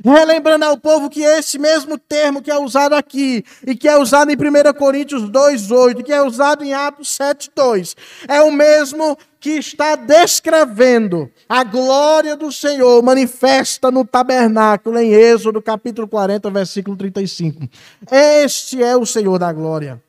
Relembrando 0.04 0.66
ao 0.66 0.78
povo 0.78 1.10
que 1.10 1.22
esse 1.22 1.60
mesmo 1.60 1.98
termo 1.98 2.42
que 2.42 2.50
é 2.50 2.58
usado 2.58 2.96
aqui, 2.96 3.44
e 3.66 3.76
que 3.76 3.88
é 3.88 3.98
usado 3.98 4.32
em 4.32 4.36
1 4.36 4.74
Coríntios 4.74 5.24
2,8, 5.24 6.04
que 6.04 6.14
é 6.14 6.22
usado 6.22 6.64
em 6.64 6.74
Atos 6.74 7.18
7,2, 7.18 7.96
é 8.28 8.42
o 8.42 8.52
mesmo 8.52 9.18
que 9.40 9.52
está 9.52 9.96
descrevendo 9.96 11.30
a 11.50 11.66
glória 11.66 12.36
do 12.36 12.50
Senhor 12.50 13.04
manifesta 13.04 13.92
no 13.92 14.06
tabernáculo, 14.06 14.98
em 14.98 15.12
Êxodo 15.14 15.62
capítulo 15.62 16.08
40, 16.08 16.50
versículo 16.50 16.96
35. 16.96 17.68
Este 18.10 18.82
é 18.82 18.96
o 18.96 19.06
Senhor 19.06 19.38
da 19.38 19.52
glória. 19.52 20.02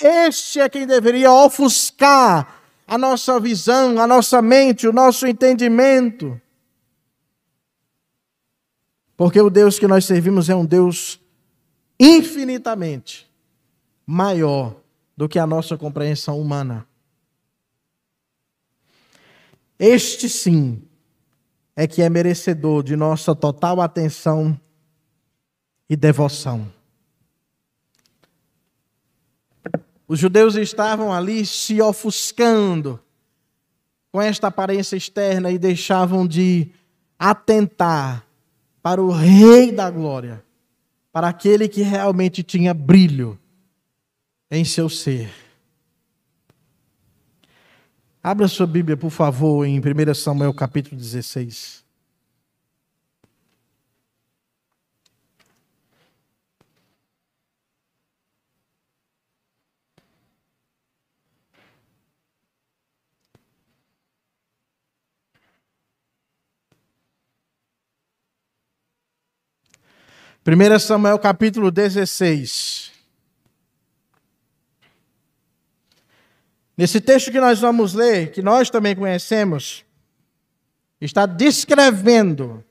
Este 0.00 0.60
é 0.60 0.68
quem 0.68 0.86
deveria 0.86 1.30
ofuscar 1.30 2.46
a 2.86 2.96
nossa 2.96 3.38
visão, 3.38 4.00
a 4.00 4.06
nossa 4.06 4.40
mente, 4.40 4.88
o 4.88 4.92
nosso 4.92 5.26
entendimento. 5.26 6.40
Porque 9.18 9.40
o 9.40 9.50
Deus 9.50 9.80
que 9.80 9.88
nós 9.88 10.04
servimos 10.04 10.48
é 10.48 10.54
um 10.54 10.64
Deus 10.64 11.20
infinitamente 11.98 13.28
maior 14.06 14.76
do 15.16 15.28
que 15.28 15.40
a 15.40 15.46
nossa 15.46 15.76
compreensão 15.76 16.40
humana. 16.40 16.86
Este 19.76 20.28
sim 20.28 20.80
é 21.74 21.84
que 21.88 22.00
é 22.00 22.08
merecedor 22.08 22.84
de 22.84 22.94
nossa 22.94 23.34
total 23.34 23.80
atenção 23.80 24.58
e 25.90 25.96
devoção. 25.96 26.72
Os 30.06 30.20
judeus 30.20 30.54
estavam 30.54 31.12
ali 31.12 31.44
se 31.44 31.82
ofuscando 31.82 33.00
com 34.12 34.22
esta 34.22 34.46
aparência 34.46 34.94
externa 34.94 35.50
e 35.50 35.58
deixavam 35.58 36.24
de 36.24 36.70
atentar 37.18 38.27
para 38.82 39.02
o 39.02 39.10
Rei 39.10 39.72
da 39.72 39.90
Glória, 39.90 40.44
para 41.12 41.28
aquele 41.28 41.68
que 41.68 41.82
realmente 41.82 42.42
tinha 42.42 42.72
brilho 42.72 43.38
em 44.50 44.64
seu 44.64 44.88
ser. 44.88 45.30
Abra 48.22 48.48
sua 48.48 48.66
Bíblia, 48.66 48.96
por 48.96 49.10
favor, 49.10 49.64
em 49.64 49.80
1 49.80 50.14
Samuel 50.14 50.52
capítulo 50.52 50.96
16. 50.96 51.87
Primeira 70.48 70.78
Samuel 70.78 71.18
capítulo 71.18 71.70
16. 71.70 72.90
Nesse 76.74 77.02
texto 77.02 77.30
que 77.30 77.38
nós 77.38 77.60
vamos 77.60 77.92
ler, 77.92 78.32
que 78.32 78.40
nós 78.40 78.70
também 78.70 78.96
conhecemos, 78.96 79.84
está 81.02 81.26
descrevendo 81.26 82.64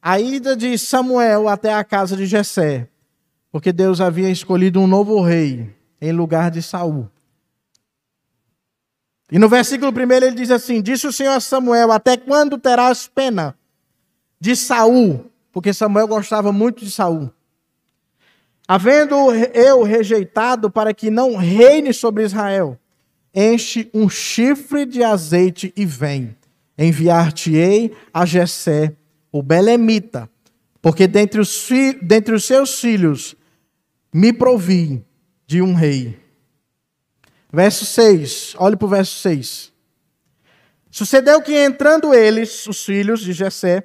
a 0.00 0.20
ida 0.20 0.54
de 0.56 0.78
Samuel 0.78 1.48
até 1.48 1.74
a 1.74 1.82
casa 1.82 2.16
de 2.16 2.24
Jessé, 2.24 2.88
porque 3.50 3.72
Deus 3.72 4.00
havia 4.00 4.30
escolhido 4.30 4.78
um 4.78 4.86
novo 4.86 5.20
rei 5.20 5.74
em 6.00 6.12
lugar 6.12 6.52
de 6.52 6.62
Saul. 6.62 7.10
E 9.28 9.40
no 9.40 9.48
versículo 9.48 9.90
1 9.90 10.12
ele 10.12 10.36
diz 10.36 10.52
assim: 10.52 10.80
Disse 10.80 11.08
o 11.08 11.12
Senhor 11.12 11.32
a 11.32 11.40
Samuel: 11.40 11.90
Até 11.90 12.16
quando 12.16 12.58
terás 12.58 13.08
pena 13.08 13.58
de 14.38 14.54
Saul? 14.54 15.33
Porque 15.54 15.72
Samuel 15.72 16.08
gostava 16.08 16.50
muito 16.50 16.84
de 16.84 16.90
Saul. 16.90 17.30
Havendo 18.66 19.14
eu 19.54 19.84
rejeitado 19.84 20.68
para 20.68 20.92
que 20.92 21.10
não 21.10 21.36
reine 21.36 21.94
sobre 21.94 22.24
Israel, 22.24 22.76
enche 23.32 23.88
um 23.94 24.08
chifre 24.08 24.84
de 24.84 25.04
azeite 25.04 25.72
e 25.76 25.86
vem. 25.86 26.36
Enviar-te-ei 26.76 27.94
a 28.12 28.26
Jessé, 28.26 28.96
o 29.30 29.44
belemita, 29.44 30.28
porque 30.82 31.06
dentre 31.06 31.40
os, 31.40 31.68
dentre 32.02 32.34
os 32.34 32.44
seus 32.44 32.80
filhos 32.80 33.36
me 34.12 34.32
provi 34.32 35.04
de 35.46 35.62
um 35.62 35.72
rei. 35.72 36.18
Verso 37.52 37.84
6, 37.84 38.56
olhe 38.58 38.74
para 38.74 38.86
o 38.86 38.88
verso 38.88 39.20
6. 39.20 39.72
Sucedeu 40.90 41.40
que 41.40 41.54
entrando 41.54 42.12
eles, 42.12 42.66
os 42.66 42.84
filhos 42.84 43.20
de 43.20 43.32
Jessé, 43.32 43.84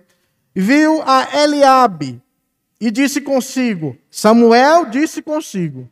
viu 0.56 1.02
a 1.04 1.44
Eliabe 1.44 2.22
e 2.80 2.90
disse 2.92 3.22
consigo, 3.22 3.98
Samuel 4.10 4.90
disse 4.90 5.22
consigo, 5.22 5.90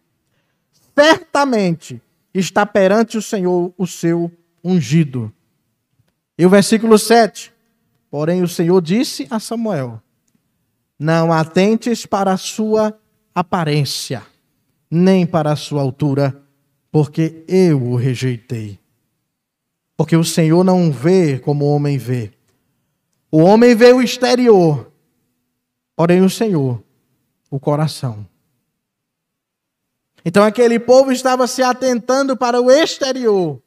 certamente 0.98 2.02
está 2.34 2.66
perante 2.66 3.18
o 3.18 3.22
Senhor 3.22 3.74
o 3.78 3.86
seu 3.86 4.32
ungido. 4.64 5.32
E 6.38 6.46
o 6.46 6.50
versículo 6.50 6.98
7. 6.98 7.54
Porém, 8.10 8.42
o 8.42 8.48
Senhor 8.48 8.82
disse 8.82 9.28
a 9.30 9.40
Samuel: 9.40 10.02
Não 10.98 11.34
atentes 11.34 12.06
para 12.06 12.32
a 12.32 12.38
sua 12.38 12.98
aparência, 13.34 14.24
nem 14.90 15.26
para 15.26 15.52
a 15.52 15.56
sua 15.56 15.82
altura, 15.82 16.42
porque 16.92 17.44
eu 17.48 17.84
o 17.84 17.96
rejeitei. 17.96 18.80
Porque 19.96 20.16
o 20.16 20.24
Senhor 20.24 20.64
não 20.64 20.92
vê 20.92 21.40
como 21.40 21.66
o 21.66 21.76
homem 21.76 21.98
vê. 21.98 22.32
O 23.32 23.40
homem 23.40 23.76
vê 23.76 23.92
o 23.92 24.02
exterior, 24.02 24.92
porém 25.96 26.22
o 26.22 26.30
Senhor, 26.30 26.82
o 27.50 27.60
coração. 27.60 28.26
Então 30.24 30.44
aquele 30.44 30.80
povo 30.80 31.12
estava 31.12 31.48
se 31.48 31.62
atentando 31.62 32.36
para 32.36 32.62
o 32.62 32.72
exterior 32.72 33.62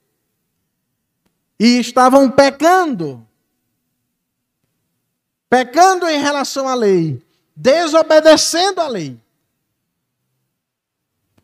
e 1.59 1.79
estavam 1.79 2.31
pecando. 2.31 3.27
Pecando 5.49 6.09
em 6.09 6.21
relação 6.21 6.69
à 6.69 6.75
lei, 6.75 7.23
desobedecendo 7.55 8.81
a 8.81 8.89
lei. 8.89 9.19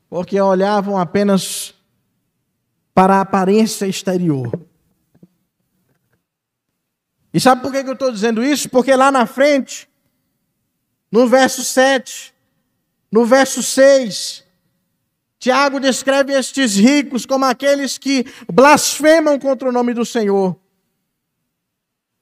Porque 0.08 0.40
olhavam 0.40 0.96
apenas 0.96 1.74
para 2.94 3.16
a 3.16 3.20
aparência 3.20 3.86
exterior. 3.86 4.50
E 7.36 7.40
sabe 7.40 7.60
por 7.60 7.70
que 7.70 7.86
eu 7.86 7.92
estou 7.92 8.10
dizendo 8.10 8.42
isso? 8.42 8.66
Porque 8.70 8.96
lá 8.96 9.12
na 9.12 9.26
frente, 9.26 9.86
no 11.12 11.26
verso 11.26 11.62
7, 11.62 12.34
no 13.12 13.26
verso 13.26 13.62
6, 13.62 14.42
Tiago 15.38 15.78
descreve 15.78 16.32
estes 16.32 16.76
ricos 16.76 17.26
como 17.26 17.44
aqueles 17.44 17.98
que 17.98 18.24
blasfemam 18.50 19.38
contra 19.38 19.68
o 19.68 19.72
nome 19.72 19.92
do 19.92 20.02
Senhor, 20.02 20.58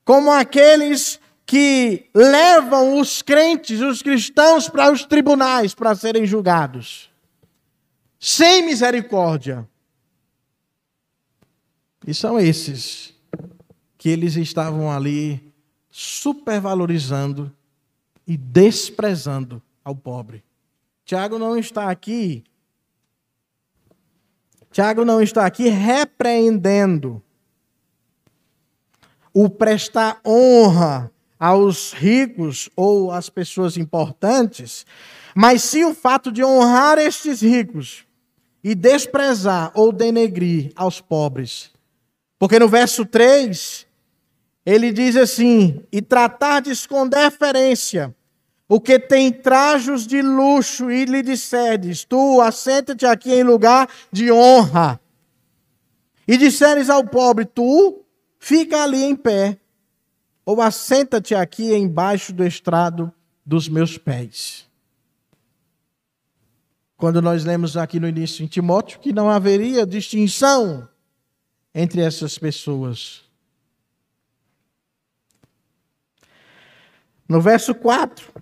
como 0.04 0.32
aqueles 0.32 1.20
que 1.46 2.10
levam 2.12 2.98
os 2.98 3.22
crentes, 3.22 3.80
os 3.82 4.02
cristãos, 4.02 4.68
para 4.68 4.90
os 4.90 5.04
tribunais 5.04 5.76
para 5.76 5.94
serem 5.94 6.26
julgados, 6.26 7.08
sem 8.18 8.66
misericórdia. 8.66 9.64
E 12.04 12.12
são 12.12 12.36
esses 12.36 13.13
que 14.04 14.10
eles 14.10 14.36
estavam 14.36 14.92
ali 14.92 15.50
supervalorizando 15.90 17.50
e 18.26 18.36
desprezando 18.36 19.62
ao 19.82 19.96
pobre. 19.96 20.44
Tiago 21.06 21.38
não 21.38 21.56
está 21.56 21.88
aqui 21.88 22.44
Tiago 24.70 25.06
não 25.06 25.22
está 25.22 25.46
aqui 25.46 25.70
repreendendo 25.70 27.22
o 29.32 29.48
prestar 29.48 30.20
honra 30.22 31.10
aos 31.40 31.94
ricos 31.94 32.68
ou 32.76 33.10
às 33.10 33.30
pessoas 33.30 33.78
importantes, 33.78 34.84
mas 35.34 35.62
sim 35.62 35.82
o 35.84 35.94
fato 35.94 36.30
de 36.30 36.44
honrar 36.44 36.98
estes 36.98 37.40
ricos 37.40 38.04
e 38.62 38.74
desprezar 38.74 39.72
ou 39.74 39.90
denegrir 39.90 40.72
aos 40.76 41.00
pobres. 41.00 41.72
Porque 42.38 42.58
no 42.58 42.68
verso 42.68 43.06
3, 43.06 43.83
ele 44.64 44.92
diz 44.92 45.16
assim: 45.16 45.82
e 45.92 46.00
tratardes 46.00 46.86
com 46.86 47.08
deferência 47.08 48.14
o 48.68 48.80
que 48.80 48.98
tem 48.98 49.30
trajos 49.30 50.06
de 50.06 50.22
luxo 50.22 50.90
e 50.90 51.04
lhe 51.04 51.22
disseres, 51.22 52.04
tu 52.04 52.40
assenta-te 52.40 53.04
aqui 53.04 53.32
em 53.32 53.42
lugar 53.42 53.88
de 54.10 54.32
honra. 54.32 55.00
E 56.26 56.36
disseres 56.38 56.88
ao 56.88 57.04
pobre, 57.04 57.44
tu 57.44 58.02
fica 58.38 58.82
ali 58.82 59.04
em 59.04 59.14
pé, 59.14 59.58
ou 60.44 60.60
assenta-te 60.62 61.34
aqui 61.34 61.74
embaixo 61.74 62.32
do 62.32 62.44
estrado 62.44 63.12
dos 63.44 63.68
meus 63.68 63.98
pés. 63.98 64.66
Quando 66.96 67.20
nós 67.20 67.44
lemos 67.44 67.76
aqui 67.76 68.00
no 68.00 68.08
início 68.08 68.42
em 68.42 68.46
Timóteo 68.46 68.98
que 68.98 69.12
não 69.12 69.28
haveria 69.28 69.86
distinção 69.86 70.88
entre 71.74 72.00
essas 72.00 72.38
pessoas. 72.38 73.24
No 77.28 77.40
verso 77.40 77.74
4, 77.74 78.32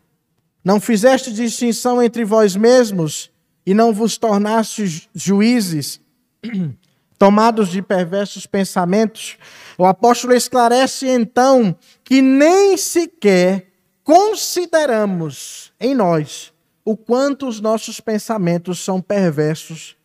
não 0.65 0.81
fizeste 0.81 1.33
distinção 1.33 2.03
entre 2.03 2.25
vós 2.25 2.57
mesmos 2.57 3.31
e 3.65 3.75
não 3.75 3.93
vos 3.93 4.19
tornastes 4.19 5.09
juízes, 5.15 6.01
tomados 7.19 7.69
de 7.69 7.81
perversos 7.81 8.47
pensamentos. 8.47 9.37
O 9.79 9.87
apóstolo 9.87 10.35
esclarece 10.35 11.07
então 11.07 11.77
que 12.03 12.21
nem 12.21 12.77
sequer 12.77 13.69
consideramos 14.03 15.73
em 15.79 15.95
nós 15.95 16.53
o 16.85 16.97
quanto 16.97 17.47
os 17.47 17.61
nossos 17.61 18.01
pensamentos 18.01 18.81
são 18.81 19.01
perversos, 19.01 19.97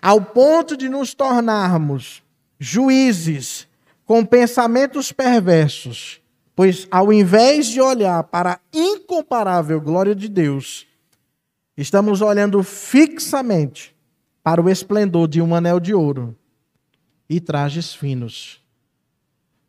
ao 0.00 0.20
ponto 0.20 0.76
de 0.76 0.88
nos 0.88 1.14
tornarmos 1.14 2.22
juízes 2.58 3.66
com 4.04 4.24
pensamentos 4.24 5.10
perversos, 5.10 6.20
pois 6.54 6.86
ao 6.90 7.12
invés 7.12 7.66
de 7.66 7.80
olhar 7.80 8.22
para 8.24 8.54
a 8.54 8.60
incomparável 8.72 9.80
glória 9.80 10.14
de 10.14 10.28
Deus, 10.28 10.86
estamos 11.76 12.20
olhando 12.20 12.62
fixamente 12.62 13.94
para 14.42 14.62
o 14.62 14.68
esplendor 14.68 15.26
de 15.26 15.40
um 15.40 15.54
anel 15.54 15.80
de 15.80 15.94
ouro 15.94 16.36
e 17.28 17.40
trajes 17.40 17.94
finos. 17.94 18.62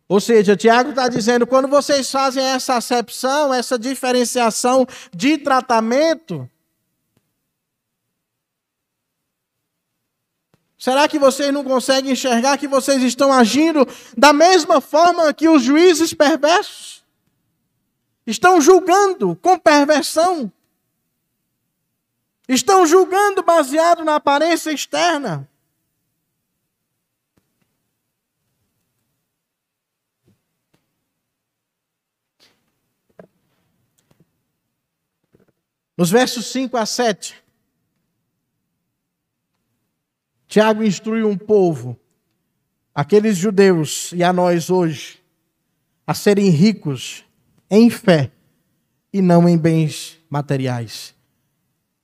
Ou 0.07 0.19
seja, 0.19 0.55
Tiago 0.55 0.91
está 0.91 1.07
dizendo: 1.07 1.47
quando 1.47 1.67
vocês 1.67 2.11
fazem 2.11 2.43
essa 2.43 2.75
acepção, 2.75 3.53
essa 3.53 3.79
diferenciação 3.79 4.85
de 5.15 5.37
tratamento, 5.37 6.47
Será 10.77 11.07
que 11.07 11.17
vocês 11.17 11.53
não 11.53 11.63
conseguem 11.63 12.11
enxergar 12.11 12.57
que 12.57 12.67
vocês 12.67 13.01
estão 13.01 13.31
agindo 13.31 13.87
da 14.17 14.33
mesma 14.33 14.81
forma 14.81 15.33
que 15.33 15.47
os 15.47 15.63
juízes 15.63 16.13
perversos? 16.13 17.03
Estão 18.27 18.59
julgando 18.59 19.35
com 19.37 19.57
perversão. 19.57 20.51
Estão 22.47 22.85
julgando 22.85 23.41
baseado 23.41 24.03
na 24.03 24.15
aparência 24.15 24.71
externa. 24.71 25.47
Nos 35.97 36.11
versos 36.11 36.47
5 36.47 36.75
a 36.75 36.85
7, 36.85 37.41
Tiago 40.55 40.85
instrui 40.85 41.21
um 41.21 41.37
povo, 41.37 41.99
aqueles 42.93 43.35
judeus 43.35 44.13
e 44.13 44.23
a 44.23 44.31
nós 44.31 44.69
hoje, 44.69 45.19
a 46.07 46.13
serem 46.13 46.47
ricos 46.47 47.25
em 47.69 47.89
fé 47.89 48.31
e 49.11 49.21
não 49.21 49.49
em 49.49 49.57
bens 49.57 50.17
materiais. 50.29 51.13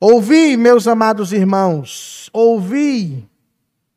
Ouvi, 0.01 0.57
meus 0.57 0.85
amados 0.85 1.31
irmãos, 1.31 2.29
ouvi, 2.33 3.25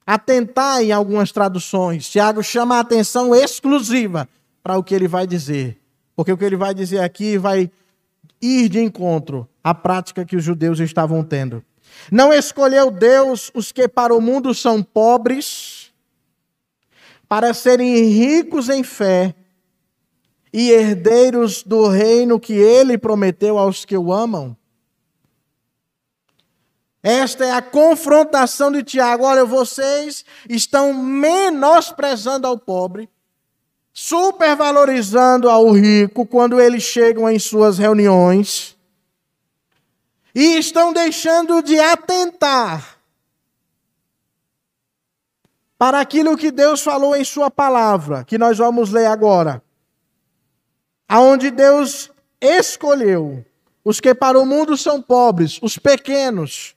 atentar 0.07 0.83
em 0.83 0.93
algumas 0.93 1.33
traduções. 1.33 2.09
Tiago 2.09 2.41
chama 2.41 2.77
a 2.77 2.81
atenção 2.81 3.35
exclusiva 3.35 4.29
para 4.63 4.79
o 4.79 4.85
que 4.85 4.95
ele 4.95 5.09
vai 5.09 5.27
dizer, 5.27 5.81
porque 6.15 6.31
o 6.31 6.39
que 6.39 6.45
ele 6.45 6.55
vai 6.55 6.73
dizer 6.73 7.01
aqui 7.01 7.37
vai 7.37 7.69
ir 8.41 8.69
de 8.69 8.79
encontro 8.79 9.49
à 9.65 9.75
prática 9.75 10.25
que 10.25 10.37
os 10.37 10.45
judeus 10.45 10.79
estavam 10.79 11.25
tendo. 11.25 11.61
Não 12.11 12.33
escolheu 12.33 12.91
Deus 12.91 13.51
os 13.55 13.73
que 13.73 13.89
para 13.89 14.15
o 14.15 14.21
mundo 14.21 14.55
são 14.55 14.83
pobres, 14.83 15.93
para 17.29 17.55
serem 17.55 17.95
ricos 18.09 18.69
em 18.69 18.83
fé 18.83 19.35
e 20.53 20.71
herdeiros 20.71 21.63
do 21.63 21.89
reino 21.89 22.39
que 22.39 22.53
ele 22.53 22.97
prometeu 22.97 23.59
aos 23.59 23.85
que 23.85 23.97
o 23.97 24.13
amam? 24.13 24.57
Esta 27.03 27.45
é 27.45 27.53
a 27.53 27.61
confrontação 27.61 28.73
de 28.73 28.83
Tiago. 28.83 29.25
Olha, 29.25 29.45
vocês 29.45 30.25
estão 30.49 30.95
menosprezando 30.95 32.47
ao 32.47 32.59
pobre, 32.59 33.11
supervalorizando 33.93 35.51
ao 35.51 35.71
rico 35.71 36.25
quando 36.25 36.61
eles 36.61 36.83
chegam 36.83 37.29
em 37.29 37.39
suas 37.39 37.77
reuniões 37.77 38.74
e 40.35 40.59
estão 40.59 40.93
deixando 40.93 41.63
de 41.63 41.79
atentar 41.79 42.99
para 45.79 46.01
aquilo 46.01 46.37
que 46.37 46.51
Deus 46.51 46.81
falou 46.81 47.15
em 47.15 47.25
Sua 47.25 47.51
palavra, 47.51 48.25
que 48.25 48.39
nós 48.39 48.59
vamos 48.59 48.91
ler 48.91 49.07
agora. 49.07 49.63
Aonde 51.07 51.51
Deus 51.51 52.11
escolheu 52.41 53.45
os 53.85 54.01
que 54.01 54.15
para 54.15 54.39
o 54.41 54.47
mundo 54.47 54.77
são 54.77 55.03
pobres, 55.03 55.61
os 55.63 55.77
pequenos. 55.79 56.75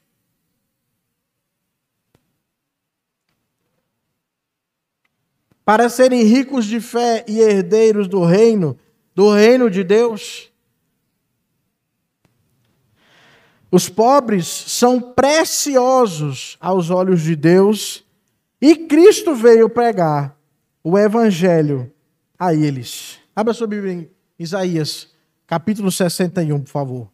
Para 5.63 5.89
serem 5.89 6.24
ricos 6.24 6.65
de 6.65 6.82
fé 6.82 7.24
e 7.28 7.39
herdeiros 7.39 8.08
do 8.08 8.24
reino, 8.24 8.78
do 9.15 9.32
reino 9.32 9.70
de 9.70 9.84
Deus. 9.84 10.52
Os 13.69 13.89
pobres 13.89 14.47
são 14.47 15.01
preciosos 15.01 16.58
aos 16.60 16.89
olhos 16.89 17.21
de 17.21 17.36
Deus 17.36 18.06
e 18.62 18.75
Cristo 18.88 19.36
veio 19.36 19.69
pregar 19.69 20.38
o 20.84 20.97
evangelho 20.97 21.91
a 22.39 22.53
eles. 22.53 23.19
Abra 23.36 23.53
sua 23.53 23.67
Bíblia 23.67 23.93
em 23.93 24.10
Isaías, 24.39 25.10
capítulo 25.45 25.91
61, 25.91 26.62
por 26.62 26.69
favor. 26.69 27.12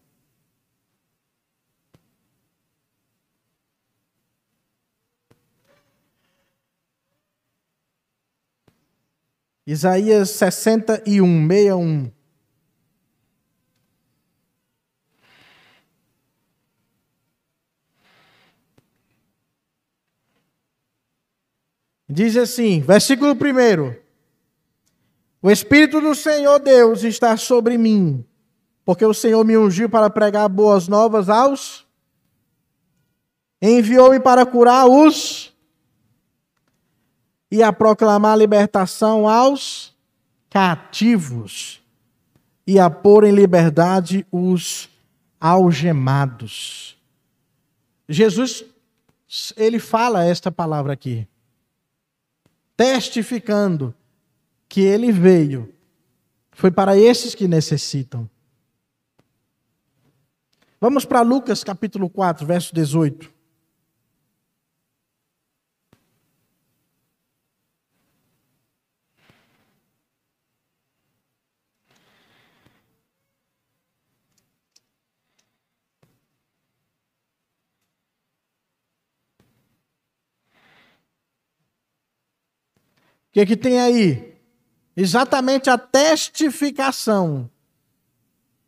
Isaías 9.66 10.30
61, 10.32 11.48
61. 11.48 12.23
Diz 22.08 22.36
assim, 22.36 22.82
versículo 22.82 23.32
1. 23.34 23.96
O 25.42 25.50
Espírito 25.50 26.02
do 26.02 26.14
Senhor 26.14 26.60
Deus 26.60 27.04
está 27.04 27.36
sobre 27.38 27.78
mim, 27.78 28.26
porque 28.86 29.06
o 29.06 29.14
Senhor 29.14 29.44
me 29.46 29.58
ungiu 29.58 29.90
para 29.90 30.10
pregar 30.10 30.48
boas 30.50 30.88
novas 30.88 31.30
aos. 31.30 31.86
Enviou-me 33.62 34.20
para 34.20 34.46
curar 34.46 34.86
os. 34.88 35.54
E 37.50 37.62
a 37.62 37.72
proclamar 37.72 38.38
libertação 38.38 39.28
aos 39.28 39.96
cativos. 40.50 41.82
E 42.66 42.80
a 42.80 42.90
pôr 42.90 43.26
em 43.26 43.32
liberdade 43.32 44.26
os 44.32 44.90
algemados. 45.40 46.98
Jesus, 48.08 48.66
ele 49.56 49.80
fala 49.80 50.26
esta 50.26 50.52
palavra 50.52 50.94
aqui 50.94 51.28
testificando 52.76 53.96
que 54.68 54.82
ele 54.82 55.12
veio 55.12 55.74
foi 56.52 56.72
para 56.72 56.98
esses 56.98 57.36
que 57.36 57.48
necessitam. 57.48 58.30
Vamos 60.80 61.06
para 61.06 61.22
Lucas 61.22 61.64
capítulo 61.64 62.10
4, 62.10 62.46
verso 62.46 62.74
18. 62.76 63.32
Que, 83.34 83.46
que 83.48 83.58
tem 83.58 83.80
aí? 83.80 84.32
Exatamente 84.96 85.68
a 85.70 85.78
testificação 85.78 87.50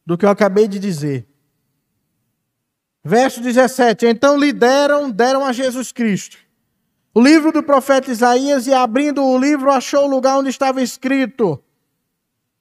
do 0.04 0.17
que 0.17 0.25
eu 0.25 0.30
acabei 0.30 0.67
de 0.67 0.80
dizer. 0.80 1.28
Verso 3.04 3.39
17: 3.41 4.08
Então 4.08 4.36
lhe 4.36 4.51
deram, 4.51 5.12
deram 5.12 5.45
a 5.45 5.54
Jesus 5.54 5.91
Cristo. 5.91 6.38
O 7.13 7.21
livro 7.21 7.51
do 7.51 7.62
profeta 7.62 8.12
Isaías, 8.12 8.65
e 8.65 8.73
abrindo 8.73 9.23
o 9.23 9.38
livro, 9.38 9.71
achou 9.71 10.06
o 10.06 10.10
lugar 10.10 10.39
onde 10.39 10.49
estava 10.49 10.82
escrito: 10.82 11.63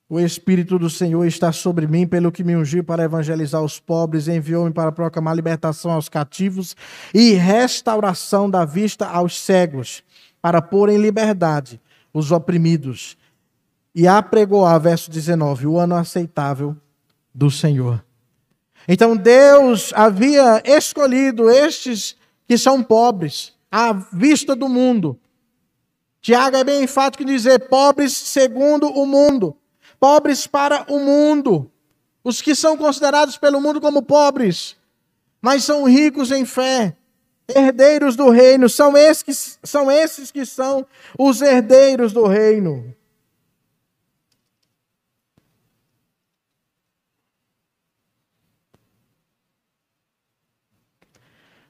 O 0.06 0.20
Espírito 0.20 0.78
do 0.78 0.90
Senhor 0.90 1.24
está 1.24 1.52
sobre 1.52 1.86
mim, 1.86 2.06
pelo 2.06 2.30
que 2.30 2.44
me 2.44 2.54
ungiu 2.54 2.84
para 2.84 3.04
evangelizar 3.04 3.62
os 3.62 3.80
pobres, 3.80 4.28
enviou-me 4.28 4.74
para 4.74 4.92
proclamar 4.92 5.34
libertação 5.34 5.90
aos 5.90 6.10
cativos 6.10 6.76
e 7.14 7.32
restauração 7.32 8.50
da 8.50 8.66
vista 8.66 9.06
aos 9.06 9.38
cegos, 9.40 10.04
para 10.42 10.60
pôr 10.60 10.90
em 10.90 10.98
liberdade 10.98 11.80
os 12.14 12.30
oprimidos, 12.30 13.18
e 13.94 14.08
apregoar, 14.08 14.80
verso 14.80 15.10
19, 15.10 15.66
o 15.66 15.78
ano 15.78 15.96
aceitável 15.96 16.76
do 17.34 17.50
Senhor. 17.50 18.04
Então 18.86 19.16
Deus 19.16 19.92
havia 19.94 20.62
escolhido 20.64 21.50
estes 21.50 22.16
que 22.46 22.56
são 22.56 22.82
pobres, 22.82 23.52
à 23.70 23.92
vista 23.92 24.54
do 24.54 24.68
mundo. 24.68 25.18
Tiago 26.20 26.56
é 26.56 26.64
bem 26.64 26.84
enfático 26.84 27.22
em 27.22 27.26
dizer 27.26 27.68
pobres 27.68 28.16
segundo 28.16 28.88
o 28.88 29.04
mundo, 29.04 29.56
pobres 29.98 30.46
para 30.46 30.84
o 30.88 30.98
mundo. 30.98 31.70
Os 32.22 32.40
que 32.40 32.54
são 32.54 32.76
considerados 32.76 33.36
pelo 33.36 33.60
mundo 33.60 33.80
como 33.80 34.02
pobres, 34.02 34.76
mas 35.42 35.64
são 35.64 35.84
ricos 35.84 36.30
em 36.30 36.44
fé, 36.44 36.96
herdeiros 37.48 38.16
do 38.16 38.30
reino, 38.30 38.68
são 38.68 38.96
esses, 38.96 39.22
que, 39.22 39.66
são 39.66 39.90
esses 39.90 40.30
que 40.30 40.46
são 40.46 40.86
os 41.18 41.42
herdeiros 41.42 42.12
do 42.12 42.26
reino. 42.26 42.94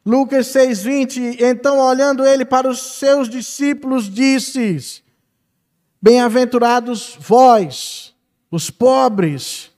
Lucas 0.07 0.49
6,20, 0.49 1.41
então 1.41 1.79
olhando 1.79 2.27
ele 2.27 2.45
para 2.45 2.69
os 2.69 2.99
seus 2.99 3.27
discípulos, 3.27 4.13
disse: 4.13 5.03
Bem-aventurados 6.01 7.17
vós, 7.19 8.15
os 8.51 8.69
pobres, 8.69 9.73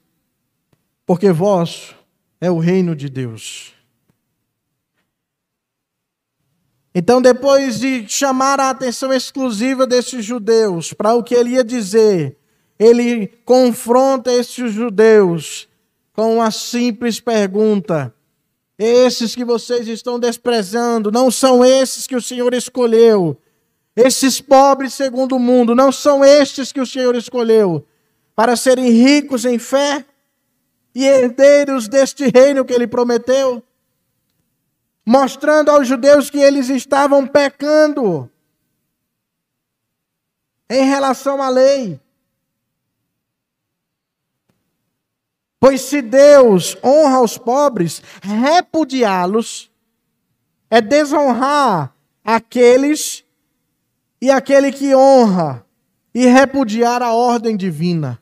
porque 1.07 1.31
vós 1.31 1.95
é 2.41 2.51
o 2.51 2.59
reino 2.59 2.97
de 2.97 3.09
Deus. 3.09 3.76
Então, 6.99 7.21
depois 7.21 7.79
de 7.79 8.09
chamar 8.09 8.59
a 8.59 8.71
atenção 8.71 9.13
exclusiva 9.13 9.87
desses 9.87 10.25
judeus 10.25 10.95
para 10.95 11.13
o 11.13 11.23
que 11.23 11.35
ele 11.35 11.51
ia 11.51 11.63
dizer, 11.63 12.39
ele 12.79 13.27
confronta 13.45 14.33
esses 14.33 14.73
judeus 14.73 15.69
com 16.15 16.37
uma 16.37 16.51
simples 16.51 17.21
pergunta: 17.21 18.15
esses 18.79 19.35
que 19.35 19.45
vocês 19.45 19.87
estão 19.87 20.19
desprezando 20.19 21.13
não 21.13 21.31
são 21.31 21.63
esses 21.63 22.07
que 22.07 22.17
o 22.17 22.23
Senhor 22.23 22.55
escolheu. 22.55 23.37
Esses 23.95 24.41
pobres 24.41 24.95
segundo 24.95 25.37
o 25.37 25.39
mundo 25.39 25.75
não 25.75 25.93
são 25.93 26.25
estes 26.25 26.73
que 26.73 26.81
o 26.81 26.87
Senhor 26.87 27.15
escolheu 27.15 27.87
para 28.35 28.57
serem 28.57 28.89
ricos 28.89 29.45
em 29.45 29.59
fé 29.59 30.03
e 30.95 31.05
herdeiros 31.05 31.89
deste 31.89 32.27
reino 32.27 32.65
que 32.65 32.73
ele 32.73 32.87
prometeu, 32.87 33.63
mostrando 35.07 35.71
aos 35.71 35.87
judeus 35.87 36.29
que 36.29 36.39
eles 36.39 36.69
estavam 36.69 37.27
pecando 37.27 38.29
em 40.69 40.85
relação 40.85 41.41
à 41.41 41.49
lei. 41.49 42.01
Pois 45.61 45.81
se 45.81 46.03
Deus 46.03 46.77
honra 46.85 47.21
os 47.21 47.39
pobres, 47.39 48.03
repudiá-los 48.21 49.71
é 50.69 50.81
desonrar 50.81 51.95
aqueles 52.25 53.25
e 54.21 54.31
aquele 54.31 54.73
que 54.73 54.95
honra 54.95 55.65
e 56.13 56.27
repudiar 56.27 57.03
a 57.03 57.13
ordem 57.13 57.57
divina. 57.57 58.21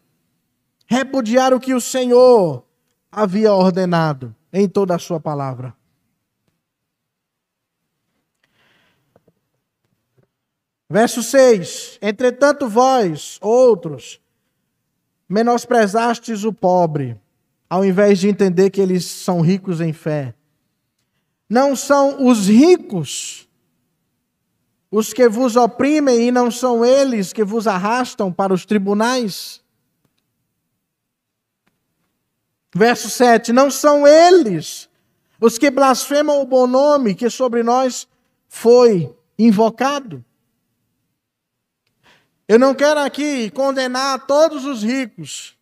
Repudiar 0.86 1.54
o 1.54 1.60
que 1.60 1.72
o 1.72 1.80
Senhor 1.80 2.62
havia 3.10 3.54
ordenado 3.54 4.34
em 4.52 4.68
toda 4.68 4.94
a 4.94 4.98
sua 4.98 5.18
palavra. 5.18 5.74
Verso 10.88 11.22
6: 11.22 11.98
Entretanto, 12.00 12.68
vós, 12.68 13.38
outros, 13.40 14.20
menosprezastes 15.28 16.44
o 16.44 16.52
pobre 16.52 17.18
ao 17.68 17.84
invés 17.84 18.20
de 18.20 18.28
entender 18.28 18.70
que 18.70 18.80
eles 18.80 19.04
são 19.04 19.40
ricos 19.40 19.80
em 19.80 19.92
fé. 19.92 20.34
Não 21.48 21.74
são 21.74 22.24
os 22.24 22.46
ricos 22.46 23.48
os 24.90 25.12
que 25.12 25.28
vos 25.28 25.56
oprimem 25.56 26.28
e 26.28 26.30
não 26.30 26.52
são 26.52 26.84
eles 26.84 27.32
que 27.32 27.42
vos 27.42 27.66
arrastam 27.66 28.32
para 28.32 28.54
os 28.54 28.64
tribunais? 28.64 29.60
Verso 32.72 33.10
7: 33.10 33.52
Não 33.52 33.72
são 33.72 34.06
eles 34.06 34.88
os 35.40 35.58
que 35.58 35.68
blasfemam 35.68 36.40
o 36.40 36.46
bom 36.46 36.68
nome 36.68 37.14
que 37.14 37.28
sobre 37.28 37.64
nós 37.64 38.06
foi 38.48 39.12
invocado. 39.36 40.24
Eu 42.46 42.58
não 42.58 42.74
quero 42.74 43.00
aqui 43.00 43.50
condenar 43.50 44.26
todos 44.26 44.64
os 44.66 44.82
ricos, 44.82 45.56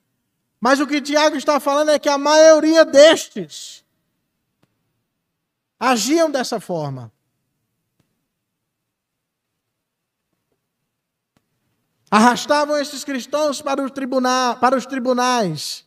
mas 0.61 0.81
o 0.81 0.87
que 0.87 1.01
Tiago 1.01 1.37
está 1.37 1.61
falando 1.61 1.91
é 1.91 1.99
que 1.99 2.09
a 2.09 2.19
maioria 2.19 2.85
destes 2.85 3.85
agiam 5.79 6.31
dessa 6.31 6.59
forma. 6.59 7.13
Arrastavam 12.11 12.77
esses 12.77 13.05
cristãos 13.05 13.63
para, 13.63 13.89
tribunal, 13.89 14.57
para 14.57 14.77
os 14.77 14.85
tribunais, 14.85 15.87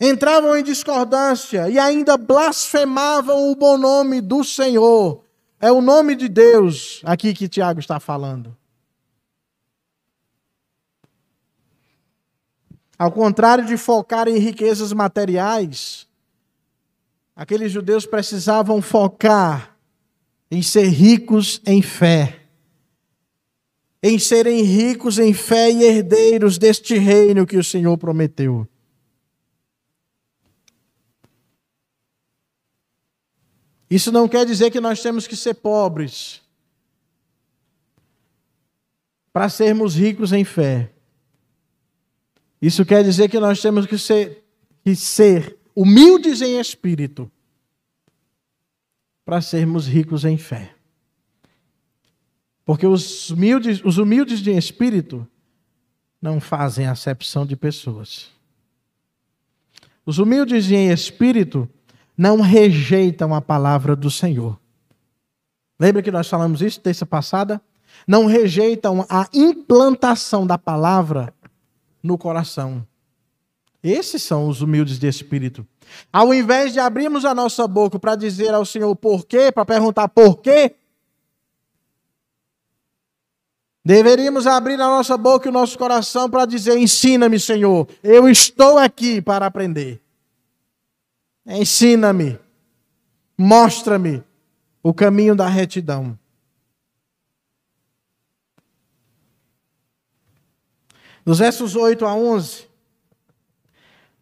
entravam 0.00 0.56
em 0.56 0.62
discordância 0.62 1.68
e 1.68 1.78
ainda 1.78 2.16
blasfemavam 2.16 3.50
o 3.50 3.54
bom 3.54 3.76
nome 3.76 4.20
do 4.20 4.42
Senhor. 4.42 5.24
É 5.60 5.70
o 5.70 5.80
nome 5.80 6.14
de 6.14 6.28
Deus 6.28 7.02
aqui 7.04 7.34
que 7.34 7.48
Tiago 7.48 7.80
está 7.80 8.00
falando. 8.00 8.56
Ao 12.98 13.12
contrário 13.12 13.66
de 13.66 13.76
focar 13.76 14.26
em 14.26 14.38
riquezas 14.38 14.92
materiais, 14.92 16.06
aqueles 17.34 17.70
judeus 17.70 18.06
precisavam 18.06 18.80
focar 18.80 19.76
em 20.50 20.62
ser 20.62 20.88
ricos 20.88 21.60
em 21.66 21.82
fé, 21.82 22.40
em 24.02 24.18
serem 24.18 24.62
ricos 24.62 25.18
em 25.18 25.34
fé 25.34 25.70
e 25.70 25.82
herdeiros 25.82 26.56
deste 26.56 26.96
reino 26.96 27.46
que 27.46 27.58
o 27.58 27.64
Senhor 27.64 27.98
prometeu. 27.98 28.66
Isso 33.90 34.10
não 34.10 34.26
quer 34.26 34.46
dizer 34.46 34.70
que 34.70 34.80
nós 34.80 35.02
temos 35.02 35.26
que 35.26 35.36
ser 35.36 35.54
pobres 35.54 36.42
para 39.32 39.48
sermos 39.48 39.94
ricos 39.94 40.32
em 40.32 40.44
fé. 40.44 40.95
Isso 42.60 42.84
quer 42.84 43.04
dizer 43.04 43.28
que 43.28 43.38
nós 43.38 43.60
temos 43.60 43.86
que 43.86 43.98
ser, 43.98 44.44
que 44.82 44.94
ser 44.96 45.56
humildes 45.74 46.40
em 46.40 46.58
espírito 46.58 47.30
para 49.24 49.40
sermos 49.40 49.86
ricos 49.86 50.24
em 50.24 50.38
fé. 50.38 50.74
Porque 52.64 52.86
os 52.86 53.30
humildes, 53.30 53.80
os 53.84 53.98
humildes 53.98 54.40
de 54.40 54.50
espírito 54.50 55.26
não 56.20 56.40
fazem 56.40 56.86
acepção 56.86 57.44
de 57.44 57.54
pessoas. 57.54 58.30
Os 60.04 60.18
humildes 60.18 60.70
em 60.70 60.90
espírito 60.90 61.68
não 62.16 62.40
rejeitam 62.40 63.34
a 63.34 63.40
palavra 63.40 63.94
do 63.94 64.10
Senhor. 64.10 64.58
Lembra 65.78 66.02
que 66.02 66.10
nós 66.10 66.28
falamos 66.28 66.62
isso 66.62 66.80
terça 66.80 67.04
passada? 67.04 67.60
Não 68.06 68.26
rejeitam 68.26 69.04
a 69.08 69.28
implantação 69.32 70.46
da 70.46 70.56
palavra 70.56 71.34
no 72.06 72.16
coração. 72.16 72.86
Esses 73.82 74.22
são 74.22 74.48
os 74.48 74.62
humildes 74.62 74.98
de 74.98 75.06
espírito. 75.06 75.66
Ao 76.12 76.32
invés 76.32 76.72
de 76.72 76.80
abrirmos 76.80 77.24
a 77.24 77.34
nossa 77.34 77.68
boca 77.68 77.98
para 77.98 78.16
dizer 78.16 78.52
ao 78.52 78.64
Senhor 78.64 78.94
por 78.96 79.26
quê, 79.26 79.52
para 79.52 79.64
perguntar 79.64 80.08
por 80.08 80.38
quê, 80.38 80.74
deveríamos 83.84 84.46
abrir 84.46 84.74
a 84.74 84.88
nossa 84.88 85.16
boca 85.16 85.46
e 85.46 85.50
o 85.50 85.52
nosso 85.52 85.78
coração 85.78 86.28
para 86.28 86.46
dizer: 86.46 86.76
ensina-me, 86.76 87.38
Senhor, 87.38 87.86
eu 88.02 88.28
estou 88.28 88.78
aqui 88.78 89.20
para 89.22 89.46
aprender. 89.46 90.00
Ensina-me, 91.46 92.38
mostra-me 93.38 94.24
o 94.82 94.92
caminho 94.92 95.36
da 95.36 95.46
retidão. 95.46 96.18
Nos 101.26 101.40
versos 101.40 101.74
8 101.74 102.06
a 102.06 102.14
11, 102.14 102.68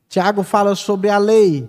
Tiago 0.09 0.43
fala 0.43 0.75
sobre 0.75 1.11
a 1.11 1.19
lei. 1.19 1.69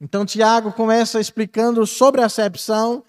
Então, 0.00 0.24
Tiago 0.24 0.72
começa 0.72 1.20
explicando 1.20 1.86
sobre 1.86 2.22
a 2.22 2.24
acepção, 2.24 3.04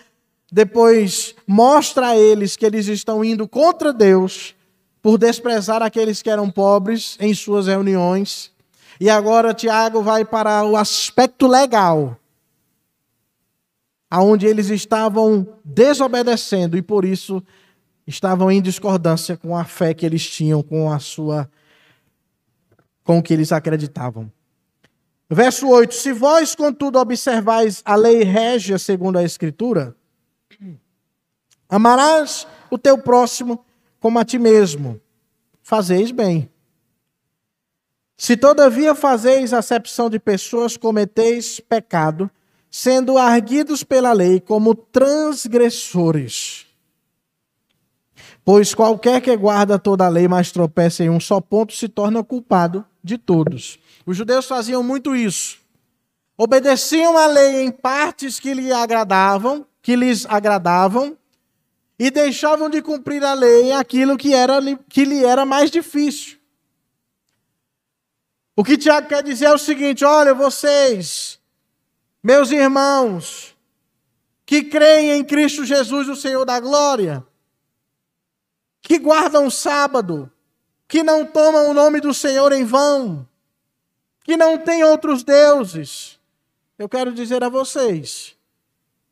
depois 0.52 1.34
mostra 1.48 2.10
a 2.10 2.18
eles 2.18 2.58
que 2.58 2.66
eles 2.66 2.88
estão 2.88 3.24
indo 3.24 3.48
contra 3.48 3.94
Deus 3.94 4.54
por 5.02 5.18
desprezar 5.18 5.82
aqueles 5.82 6.22
que 6.22 6.30
eram 6.30 6.52
pobres 6.52 7.16
em 7.22 7.34
suas 7.34 7.68
reuniões. 7.68 8.52
E 9.00 9.10
agora 9.10 9.54
Tiago 9.54 10.02
vai 10.02 10.26
para 10.26 10.66
o 10.66 10.76
aspecto 10.76 11.48
legal, 11.48 12.20
aonde 14.12 14.46
eles 14.46 14.70
estavam 14.70 15.48
desobedecendo 15.64 16.78
e 16.78 16.82
por 16.82 17.06
isso 17.06 17.42
estavam 18.08 18.50
em 18.50 18.62
discordância 18.62 19.36
com 19.36 19.56
a 19.56 19.66
fé 19.66 19.94
que 19.94 20.06
eles 20.06 20.26
tinham, 20.28 20.64
com 20.64 20.92
a 20.92 20.98
sua 20.98 21.50
com 23.04 23.20
o 23.20 23.24
que 23.24 23.34
eles 23.34 23.52
acreditavam. 23.52 24.32
Verso 25.30 25.68
8: 25.68 25.94
Se 25.94 26.14
vós, 26.14 26.56
contudo, 26.56 26.98
observais 27.00 27.82
a 27.86 27.96
lei 27.96 28.24
régia 28.24 28.80
segundo 28.80 29.18
a 29.18 29.24
Escritura, 29.24 29.96
amarás 31.70 32.48
o 32.72 32.78
teu 32.78 32.98
próximo 32.98 33.64
como 34.00 34.20
a 34.20 34.26
ti 34.26 34.38
mesmo, 34.38 35.02
fazeis 35.62 36.12
bem. 36.12 36.50
Se 38.18 38.36
todavia 38.36 38.96
fazeis 38.96 39.54
acepção 39.54 40.10
de 40.10 40.20
pessoas, 40.20 40.76
cometeis 40.76 41.60
pecado, 41.60 42.32
sendo 42.70 43.18
arguidos 43.18 43.84
pela 43.84 44.12
lei 44.14 44.40
como 44.40 44.74
transgressores. 44.74 46.67
Pois 48.48 48.74
qualquer 48.74 49.20
que 49.20 49.36
guarda 49.36 49.78
toda 49.78 50.06
a 50.06 50.08
lei, 50.08 50.26
mas 50.26 50.54
tropeça 50.54 51.04
em 51.04 51.10
um 51.10 51.20
só 51.20 51.42
ponto, 51.42 51.74
se 51.74 51.90
torna 51.90 52.24
culpado 52.24 52.86
de 53.04 53.18
todos. 53.18 53.78
Os 54.06 54.16
judeus 54.16 54.46
faziam 54.46 54.82
muito 54.82 55.14
isso. 55.14 55.58
Obedeciam 56.38 57.18
a 57.18 57.28
lei 57.28 57.66
em 57.66 57.70
partes 57.70 58.40
que 58.40 58.54
lhe 58.54 58.72
agradavam, 58.72 59.68
que 59.82 59.98
lhes 59.98 60.26
agradavam, 60.26 61.18
e 62.00 62.10
deixavam 62.10 62.70
de 62.70 62.82
cumprir 62.82 63.22
a 63.22 63.34
lei 63.34 63.64
em 63.64 63.74
aquilo 63.74 64.16
que, 64.16 64.34
era, 64.34 64.62
que 64.88 65.04
lhe 65.04 65.26
era 65.26 65.46
mais 65.46 65.70
difícil. 65.70 66.38
O 68.56 68.64
que 68.64 68.78
Tiago 68.78 69.10
quer 69.10 69.24
dizer 69.24 69.48
é 69.48 69.54
o 69.54 69.58
seguinte: 69.58 70.06
olha, 70.06 70.34
vocês, 70.34 71.38
meus 72.24 72.50
irmãos, 72.50 73.54
que 74.46 74.64
creem 74.64 75.20
em 75.20 75.24
Cristo 75.26 75.66
Jesus, 75.66 76.08
o 76.08 76.16
Senhor 76.16 76.46
da 76.46 76.62
glória, 76.62 77.28
que 78.88 78.98
guardam 78.98 79.48
o 79.48 79.52
sábado, 79.52 80.32
que 80.88 81.04
não 81.04 81.26
tomam 81.26 81.70
o 81.70 81.74
nome 81.74 82.00
do 82.00 82.14
Senhor 82.14 82.54
em 82.54 82.64
vão, 82.64 83.28
que 84.24 84.38
não 84.38 84.58
têm 84.58 84.82
outros 84.82 85.26
deuses. 85.26 86.18
Eu 86.80 86.88
quero 86.88 87.14
dizer 87.14 87.44
a 87.44 87.50
vocês 87.50 88.38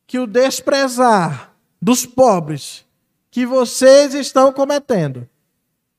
que 0.06 0.18
o 0.18 0.26
desprezar 0.26 1.54
dos 1.80 2.06
pobres 2.06 2.86
que 3.30 3.44
vocês 3.44 4.14
estão 4.14 4.50
cometendo, 4.50 5.28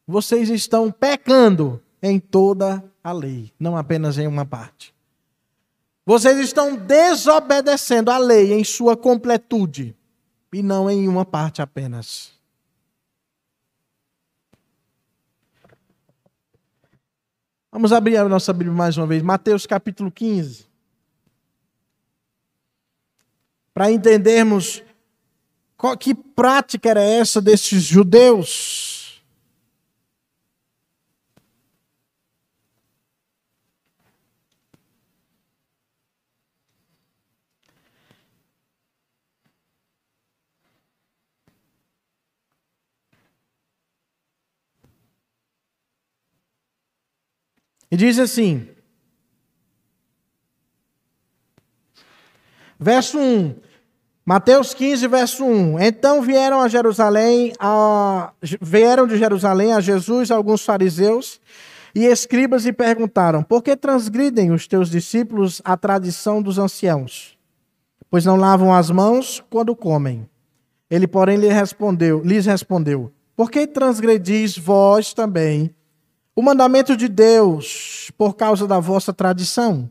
vocês 0.07 0.49
estão 0.49 0.91
pecando 0.91 1.79
em 2.01 2.19
toda 2.19 2.83
a 3.03 3.11
lei, 3.11 3.53
não 3.59 3.77
apenas 3.77 4.17
em 4.17 4.25
uma 4.25 4.43
parte. 4.43 4.91
Vocês 6.03 6.39
estão 6.39 6.75
desobedecendo 6.75 8.09
a 8.09 8.17
lei 8.17 8.53
em 8.53 8.63
sua 8.63 8.97
completude 8.97 9.95
e 10.51 10.63
não 10.63 10.89
em 10.89 11.07
uma 11.07 11.23
parte 11.23 11.61
apenas. 11.61 12.36
Vamos 17.71 17.91
abrir 17.91 18.17
a 18.17 18.27
nossa 18.27 18.53
Bíblia 18.53 18.75
mais 18.75 18.97
uma 18.97 19.05
vez, 19.05 19.21
Mateus 19.21 19.65
capítulo 19.65 20.11
15. 20.11 20.65
Para 23.73 23.91
entendermos 23.91 24.81
qual, 25.75 25.97
que 25.97 26.15
prática 26.15 26.89
era 26.89 27.01
essa 27.01 27.41
desses 27.41 27.83
judeus 27.83 28.86
E 47.89 47.95
diz 47.95 48.19
assim, 48.19 48.67
verso 52.79 53.17
1, 53.17 53.55
Mateus 54.25 54.73
15, 54.73 55.07
verso 55.07 55.45
1. 55.45 55.79
Então 55.79 56.21
vieram 56.21 56.59
a 56.59 56.67
Jerusalém, 56.67 57.53
a, 57.59 58.33
vieram 58.61 59.07
de 59.07 59.17
Jerusalém 59.17 59.71
a 59.71 59.79
Jesus 59.79 60.29
alguns 60.31 60.65
fariseus 60.65 61.39
e 61.95 62.05
escribas 62.05 62.65
e 62.65 62.73
perguntaram: 62.73 63.41
Por 63.41 63.63
que 63.63 63.75
transgridem 63.77 64.51
os 64.51 64.67
teus 64.67 64.89
discípulos 64.89 65.61
a 65.63 65.77
tradição 65.77 66.41
dos 66.41 66.59
anciãos? 66.59 67.37
Pois 68.09 68.25
não 68.25 68.35
lavam 68.35 68.73
as 68.73 68.91
mãos 68.91 69.41
quando 69.49 69.73
comem. 69.73 70.29
Ele, 70.91 71.07
porém, 71.07 71.37
lhe 71.37 71.47
respondeu, 71.47 72.21
lhes 72.21 72.45
respondeu: 72.45 73.11
Por 73.33 73.49
que 73.49 73.65
transgredis 73.65 74.57
vós 74.57 75.13
também 75.13 75.73
o 76.37 76.41
mandamento 76.43 76.95
de 76.95 77.07
Deus 77.07 78.11
por 78.15 78.35
causa 78.35 78.67
da 78.67 78.79
vossa 78.79 79.11
tradição. 79.11 79.89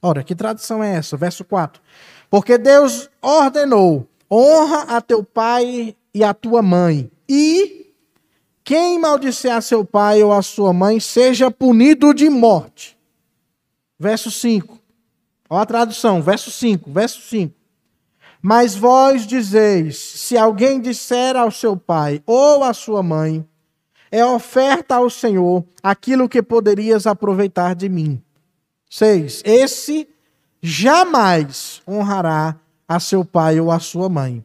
Ora, 0.00 0.24
que 0.24 0.34
tradição 0.34 0.82
é 0.82 0.94
essa? 0.94 1.18
Verso 1.18 1.44
4. 1.44 1.82
Porque 2.30 2.56
Deus 2.56 3.10
ordenou: 3.20 4.08
honra 4.30 4.96
a 4.96 5.02
teu 5.02 5.22
pai 5.22 5.94
e 6.14 6.24
a 6.24 6.32
tua 6.32 6.62
mãe, 6.62 7.10
e 7.28 7.92
quem 8.64 8.98
maldisser 8.98 9.52
a 9.52 9.60
seu 9.60 9.84
pai 9.84 10.22
ou 10.22 10.32
a 10.32 10.40
sua 10.40 10.72
mãe 10.72 10.98
seja 10.98 11.50
punido 11.50 12.14
de 12.14 12.30
morte. 12.30 12.96
Verso 13.98 14.30
5. 14.30 14.78
Olha 15.50 15.62
a 15.62 15.66
tradução, 15.66 16.22
verso 16.22 16.50
5, 16.50 16.90
verso 16.90 17.20
5. 17.20 17.54
Mas 18.40 18.74
vós 18.74 19.26
dizeis: 19.26 19.98
se 19.98 20.38
alguém 20.38 20.80
disser 20.80 21.36
ao 21.36 21.50
seu 21.50 21.76
pai 21.76 22.22
ou 22.24 22.64
à 22.64 22.72
sua 22.72 23.02
mãe, 23.02 23.46
é 24.12 24.24
oferta 24.24 24.96
ao 24.96 25.08
Senhor 25.08 25.64
aquilo 25.82 26.28
que 26.28 26.42
poderias 26.42 27.06
aproveitar 27.06 27.74
de 27.74 27.88
mim. 27.88 28.22
6. 28.90 29.40
Esse 29.42 30.06
jamais 30.60 31.80
honrará 31.88 32.56
a 32.86 33.00
seu 33.00 33.24
pai 33.24 33.58
ou 33.58 33.70
a 33.70 33.78
sua 33.80 34.10
mãe. 34.10 34.44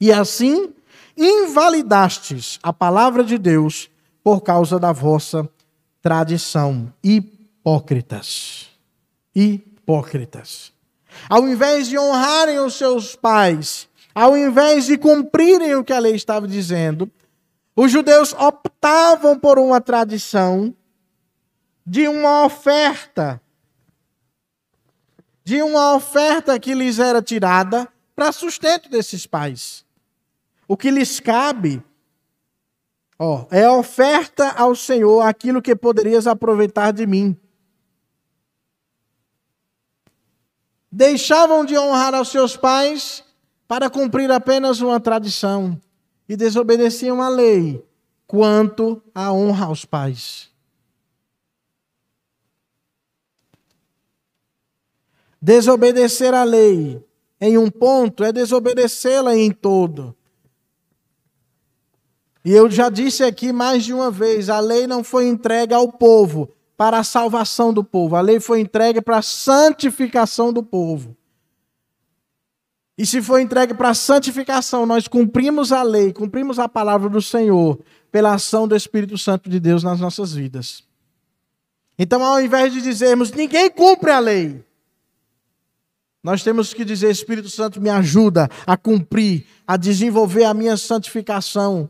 E 0.00 0.12
assim 0.12 0.72
invalidastes 1.16 2.60
a 2.62 2.72
palavra 2.72 3.24
de 3.24 3.36
Deus 3.36 3.90
por 4.22 4.40
causa 4.40 4.78
da 4.78 4.92
vossa 4.92 5.50
tradição. 6.00 6.92
Hipócritas. 7.02 8.68
Hipócritas. 9.34 10.72
Ao 11.28 11.48
invés 11.48 11.88
de 11.88 11.98
honrarem 11.98 12.60
os 12.60 12.74
seus 12.74 13.16
pais, 13.16 13.88
ao 14.14 14.36
invés 14.36 14.86
de 14.86 14.96
cumprirem 14.96 15.74
o 15.74 15.82
que 15.82 15.92
a 15.92 15.98
lei 15.98 16.14
estava 16.14 16.46
dizendo, 16.46 17.10
os 17.82 17.90
judeus 17.90 18.34
optavam 18.34 19.38
por 19.38 19.58
uma 19.58 19.80
tradição 19.80 20.76
de 21.86 22.06
uma 22.06 22.44
oferta, 22.44 23.40
de 25.42 25.62
uma 25.62 25.94
oferta 25.94 26.60
que 26.60 26.74
lhes 26.74 26.98
era 26.98 27.22
tirada 27.22 27.88
para 28.14 28.32
sustento 28.32 28.90
desses 28.90 29.26
pais. 29.26 29.82
O 30.68 30.76
que 30.76 30.90
lhes 30.90 31.20
cabe 31.20 31.82
ó, 33.18 33.46
é 33.50 33.66
oferta 33.70 34.50
ao 34.50 34.74
Senhor 34.74 35.22
aquilo 35.22 35.62
que 35.62 35.74
poderias 35.74 36.26
aproveitar 36.26 36.92
de 36.92 37.06
mim. 37.06 37.34
Deixavam 40.92 41.64
de 41.64 41.78
honrar 41.78 42.14
aos 42.14 42.28
seus 42.28 42.58
pais 42.58 43.24
para 43.66 43.88
cumprir 43.88 44.30
apenas 44.30 44.82
uma 44.82 45.00
tradição 45.00 45.80
e 46.30 46.36
desobedeciam 46.36 47.20
a 47.20 47.28
lei 47.28 47.84
quanto 48.24 49.02
à 49.12 49.32
honra 49.32 49.66
aos 49.66 49.84
pais. 49.84 50.48
Desobedecer 55.42 56.32
a 56.32 56.44
lei 56.44 57.04
em 57.40 57.58
um 57.58 57.68
ponto 57.68 58.22
é 58.22 58.32
desobedecê-la 58.32 59.36
em 59.36 59.50
todo. 59.50 60.16
E 62.44 62.52
eu 62.52 62.70
já 62.70 62.88
disse 62.88 63.24
aqui 63.24 63.52
mais 63.52 63.82
de 63.82 63.92
uma 63.92 64.08
vez: 64.08 64.48
a 64.48 64.60
lei 64.60 64.86
não 64.86 65.02
foi 65.02 65.26
entregue 65.26 65.74
ao 65.74 65.90
povo 65.90 66.48
para 66.76 67.00
a 67.00 67.02
salvação 67.02 67.74
do 67.74 67.82
povo, 67.82 68.14
a 68.14 68.20
lei 68.20 68.38
foi 68.38 68.60
entregue 68.60 69.00
para 69.00 69.18
a 69.18 69.22
santificação 69.22 70.52
do 70.52 70.62
povo. 70.62 71.16
E 73.00 73.06
se 73.06 73.22
for 73.22 73.40
entregue 73.40 73.72
para 73.72 73.94
santificação, 73.94 74.84
nós 74.84 75.08
cumprimos 75.08 75.72
a 75.72 75.82
lei, 75.82 76.12
cumprimos 76.12 76.58
a 76.58 76.68
palavra 76.68 77.08
do 77.08 77.22
Senhor 77.22 77.80
pela 78.12 78.34
ação 78.34 78.68
do 78.68 78.76
Espírito 78.76 79.16
Santo 79.16 79.48
de 79.48 79.58
Deus 79.58 79.82
nas 79.82 79.98
nossas 79.98 80.34
vidas. 80.34 80.84
Então, 81.98 82.22
ao 82.22 82.38
invés 82.42 82.74
de 82.74 82.82
dizermos 82.82 83.32
ninguém 83.32 83.70
cumpre 83.70 84.10
a 84.10 84.18
lei, 84.18 84.62
nós 86.22 86.42
temos 86.42 86.74
que 86.74 86.84
dizer: 86.84 87.10
Espírito 87.10 87.48
Santo, 87.48 87.80
me 87.80 87.88
ajuda 87.88 88.50
a 88.66 88.76
cumprir, 88.76 89.46
a 89.66 89.78
desenvolver 89.78 90.44
a 90.44 90.52
minha 90.52 90.76
santificação, 90.76 91.88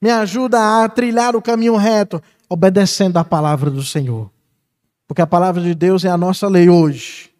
me 0.00 0.08
ajuda 0.08 0.84
a 0.84 0.88
trilhar 0.88 1.34
o 1.34 1.42
caminho 1.42 1.74
reto, 1.74 2.22
obedecendo 2.48 3.16
a 3.16 3.24
palavra 3.24 3.72
do 3.72 3.82
Senhor. 3.82 4.30
Porque 5.08 5.20
a 5.20 5.26
palavra 5.26 5.60
de 5.60 5.74
Deus 5.74 6.04
é 6.04 6.10
a 6.10 6.16
nossa 6.16 6.46
lei 6.46 6.68
hoje. 6.68 7.33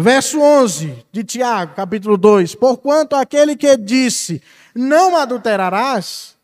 Verso 0.00 0.40
11 0.40 1.04
de 1.10 1.24
Tiago, 1.24 1.74
capítulo 1.74 2.16
2: 2.16 2.54
Porquanto 2.54 3.16
aquele 3.16 3.56
que 3.56 3.76
disse, 3.76 4.40
não 4.72 5.16
adulterarás, 5.16 6.36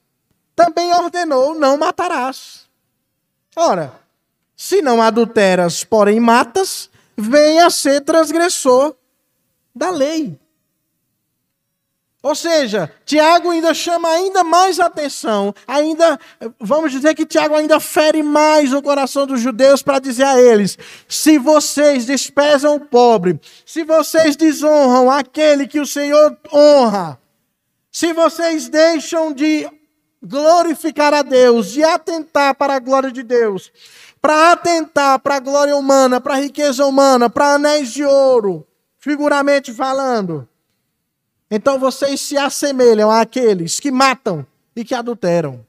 também 0.57 0.93
ordenou, 0.93 1.55
não 1.55 1.79
matarás. 1.79 2.69
Ora, 3.55 3.93
se 4.57 4.83
não 4.83 5.01
adulteras, 5.01 5.85
porém 5.85 6.19
matas, 6.19 6.91
venha 7.17 7.71
ser 7.71 8.01
transgressor 8.01 8.97
da 9.73 9.89
lei. 9.89 10.37
Ou 12.25 12.35
seja, 12.35 12.91
Tiago 13.05 13.51
ainda 13.51 13.75
chama 13.75 14.09
ainda 14.09 14.43
mais 14.43 14.81
atenção, 14.81 15.55
ainda, 15.69 16.19
vamos 16.59 16.91
dizer 16.91 17.15
que 17.15 17.27
Tiago 17.27 17.55
ainda 17.55 17.79
fere 17.79 18.23
mais 18.23 18.73
o 18.73 18.81
coração 18.81 19.27
dos 19.27 19.43
judeus 19.43 19.83
para 19.83 19.99
dizer 19.99 20.25
a 20.25 20.41
eles: 20.41 20.79
se 21.07 21.37
vocês 21.37 22.07
desprezam 22.07 22.77
o 22.77 22.81
pobre, 22.81 23.39
se 23.67 23.85
vocês 23.85 24.37
desonram 24.37 25.11
aquele 25.11 25.67
que 25.67 25.79
o 25.79 25.85
Senhor 25.85 26.35
honra, 26.51 27.21
se 27.93 28.15
vocês 28.15 28.71
deixam 28.71 29.31
de 29.31 29.69
glorificar 30.23 31.13
a 31.13 31.21
Deus, 31.21 31.73
de 31.73 31.85
atentar 31.85 32.55
para 32.55 32.77
a 32.77 32.79
glória 32.79 33.13
de 33.13 33.23
Deus, 33.23 33.71
para 34.23 34.53
atentar 34.53 35.19
para 35.19 35.37
a 35.37 35.41
glória 35.41 35.77
humana, 35.77 36.23
para 36.23 36.37
a 36.37 36.41
riqueza 36.41 36.87
humana, 36.87 37.29
para 37.29 37.57
anéis 37.57 37.93
de 37.93 38.03
ouro, 38.03 38.67
figuramente 38.99 39.75
falando 39.75 40.49
então 41.55 41.79
vocês 41.79 42.21
se 42.21 42.37
assemelham 42.37 43.09
àqueles 43.09 43.79
que 43.79 43.93
matam 43.93 44.45
e 44.75 44.85
que 44.85 44.93
adulteram. 44.93 45.65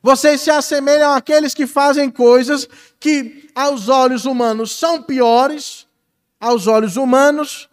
Vocês 0.00 0.40
se 0.40 0.52
assemelham 0.52 1.12
àqueles 1.12 1.52
que 1.52 1.66
fazem 1.66 2.08
coisas 2.08 2.68
que 3.00 3.50
aos 3.54 3.88
olhos 3.88 4.24
humanos 4.24 4.70
são 4.70 5.02
piores, 5.02 5.84
aos 6.38 6.68
olhos 6.68 6.96
humanos, 6.96 7.68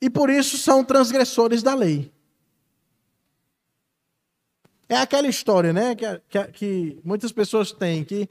e 0.00 0.10
por 0.10 0.30
isso 0.30 0.58
são 0.58 0.82
transgressores 0.82 1.62
da 1.62 1.74
lei. 1.74 2.12
É 4.88 4.96
aquela 4.96 5.28
história, 5.28 5.72
né, 5.72 5.94
que, 5.94 6.04
que, 6.28 6.44
que 6.48 7.00
muitas 7.04 7.30
pessoas 7.30 7.70
têm, 7.70 8.04
que 8.04 8.28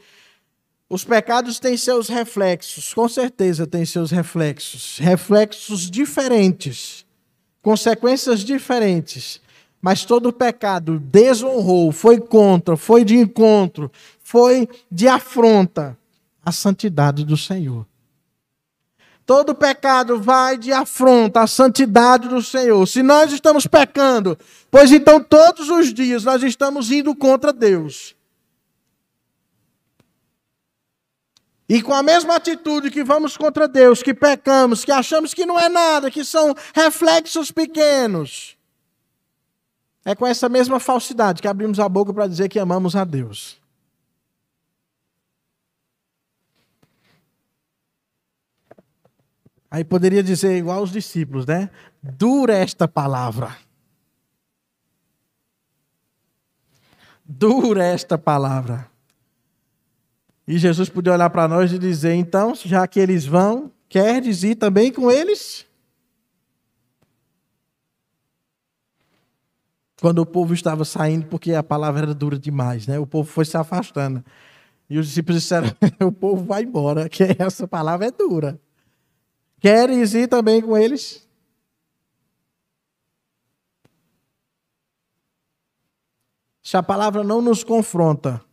os 0.90 1.04
pecados 1.04 1.60
têm 1.60 1.78
seus 1.78 2.08
reflexos, 2.10 2.94
com 2.96 3.08
certeza 3.08 3.68
têm 3.68 3.86
seus 3.86 4.10
reflexos, 4.10 4.98
reflexos 4.98 5.90
diferentes, 5.90 7.06
consequências 7.62 8.40
diferentes. 8.40 9.40
Mas 9.82 10.04
todo 10.04 10.34
pecado 10.34 11.00
desonrou, 11.00 11.92
foi 11.92 12.20
contra, 12.20 12.76
foi 12.76 13.06
de 13.06 13.16
encontro, 13.16 13.90
foi 14.20 14.68
de 14.92 15.08
afronta 15.08 15.98
à 16.44 16.52
santidade 16.52 17.24
do 17.24 17.38
Senhor. 17.38 17.86
Todo 19.26 19.54
pecado 19.54 20.20
vai 20.20 20.58
de 20.58 20.74
afronta 20.74 21.42
à 21.42 21.48
santidade 21.48 22.28
do 22.28 22.42
Senhor. 22.42 22.86
Se 22.88 23.04
nós 23.04 23.32
estamos 23.32 23.68
pecando, 23.68 24.36
pois 24.72 24.92
então 24.92 25.24
todos 25.24 25.70
os 25.70 25.94
dias 25.94 26.24
nós 26.24 26.42
estamos 26.42 26.92
indo 26.92 27.16
contra 27.16 27.54
Deus. 27.54 28.16
E 31.70 31.84
com 31.84 31.93
a 31.93 32.01
mesma 32.01 32.36
atitude 32.36 32.89
que 32.89 33.03
vamos 33.03 33.38
contra 33.38 33.67
Deus, 33.67 34.01
que 34.01 34.11
pecamos, 34.11 34.84
que 34.84 34.91
achamos 34.91 35.36
que 35.36 35.45
não 35.45 35.59
é 35.59 35.70
nada, 35.70 36.09
que 36.09 36.26
são 36.26 36.55
reflexos 36.74 37.51
pequenos, 37.51 38.57
é 40.03 40.15
com 40.15 40.26
essa 40.26 40.49
mesma 40.49 40.80
falsidade 40.80 41.43
que 41.43 41.47
abrimos 41.47 41.80
a 41.80 41.88
boca 41.88 42.11
para 42.11 42.26
dizer 42.26 42.49
que 42.49 42.57
amamos 42.57 42.95
a 42.95 43.03
Deus. 43.03 43.59
Aí 49.70 49.84
poderia 49.84 50.24
dizer 50.24 50.57
igual 50.57 50.82
os 50.82 50.91
discípulos, 50.91 51.45
né? 51.45 51.70
Dura 52.01 52.55
esta 52.55 52.88
palavra. 52.88 53.55
Dura 57.24 57.86
esta 57.86 58.17
palavra. 58.17 58.89
E 60.50 60.58
Jesus 60.58 60.89
podia 60.89 61.14
olhar 61.14 61.30
para 61.30 61.47
nós 61.47 61.72
e 61.72 61.78
dizer: 61.78 62.16
então, 62.16 62.56
já 62.56 62.88
que 62.88 63.00
eles 63.00 63.24
vão, 63.24 63.72
queres 63.88 64.41
ir 64.41 64.56
também 64.56 64.91
com 64.91 65.12
eles? 65.12 65.64
Quando 70.02 70.18
o 70.18 70.26
povo 70.26 70.56
estava 70.56 70.84
saindo, 70.84 71.28
porque 71.28 71.54
a 71.54 71.62
palavra 71.62 72.02
era 72.02 72.16
dura 72.16 72.39
demais, 72.39 72.88
né? 72.88 72.97
O 72.97 73.06
povo 73.06 73.30
foi 73.30 73.45
se 73.45 73.58
afastando. 73.58 74.26
E 74.89 74.97
os 74.97 75.06
discípulos 75.06 75.43
disseram: 75.43 75.70
o 76.02 76.12
povo 76.12 76.43
vai 76.43 76.64
embora, 76.64 77.08
que 77.08 77.24
essa 77.38 77.68
palavra 77.68 78.08
é 78.08 78.12
dura. 78.12 78.60
Queres 79.60 80.16
ir 80.16 80.28
também 80.28 80.64
com 80.64 80.76
eles? 80.76 81.30
Se 86.64 86.76
a 86.76 86.82
palavra 86.82 87.24
não 87.24 87.39
nos 87.39 87.64
confronta, 87.64 88.43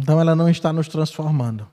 Então 0.00 0.18
ela 0.18 0.34
não 0.34 0.48
está 0.48 0.72
nos 0.72 0.88
transformando. 0.88 1.68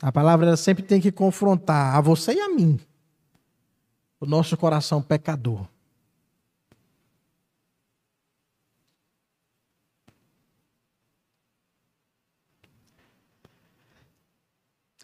A 0.00 0.12
palavra 0.12 0.46
ela 0.46 0.56
sempre 0.56 0.84
tem 0.84 1.00
que 1.00 1.10
confrontar 1.10 1.96
a 1.96 2.00
você 2.00 2.34
e 2.34 2.40
a 2.40 2.48
mim 2.50 2.78
o 4.20 4.26
nosso 4.26 4.56
coração 4.56 5.02
pecador. 5.02 5.66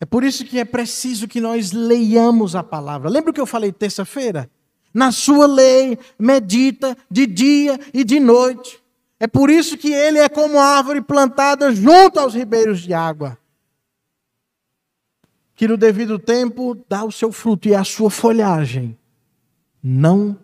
É 0.00 0.04
por 0.04 0.24
isso 0.24 0.44
que 0.44 0.58
é 0.58 0.64
preciso 0.64 1.28
que 1.28 1.40
nós 1.40 1.72
leiamos 1.72 2.54
a 2.54 2.62
palavra. 2.62 3.10
Lembra 3.10 3.30
o 3.30 3.34
que 3.34 3.40
eu 3.40 3.46
falei 3.46 3.72
terça-feira? 3.72 4.50
Na 4.94 5.10
sua 5.10 5.46
lei, 5.46 5.98
medita 6.18 6.96
de 7.10 7.26
dia 7.26 7.78
e 7.92 8.04
de 8.04 8.20
noite. 8.20 8.81
É 9.22 9.28
por 9.28 9.50
isso 9.50 9.78
que 9.78 9.92
ele 9.92 10.18
é 10.18 10.28
como 10.28 10.58
árvore 10.58 11.00
plantada 11.00 11.72
junto 11.72 12.18
aos 12.18 12.34
ribeiros 12.34 12.80
de 12.80 12.92
água, 12.92 13.38
que 15.54 15.68
no 15.68 15.76
devido 15.76 16.18
tempo 16.18 16.74
dá 16.88 17.04
o 17.04 17.12
seu 17.12 17.30
fruto 17.30 17.68
e 17.68 17.74
a 17.76 17.84
sua 17.84 18.10
folhagem 18.10 18.98
não 19.80 20.36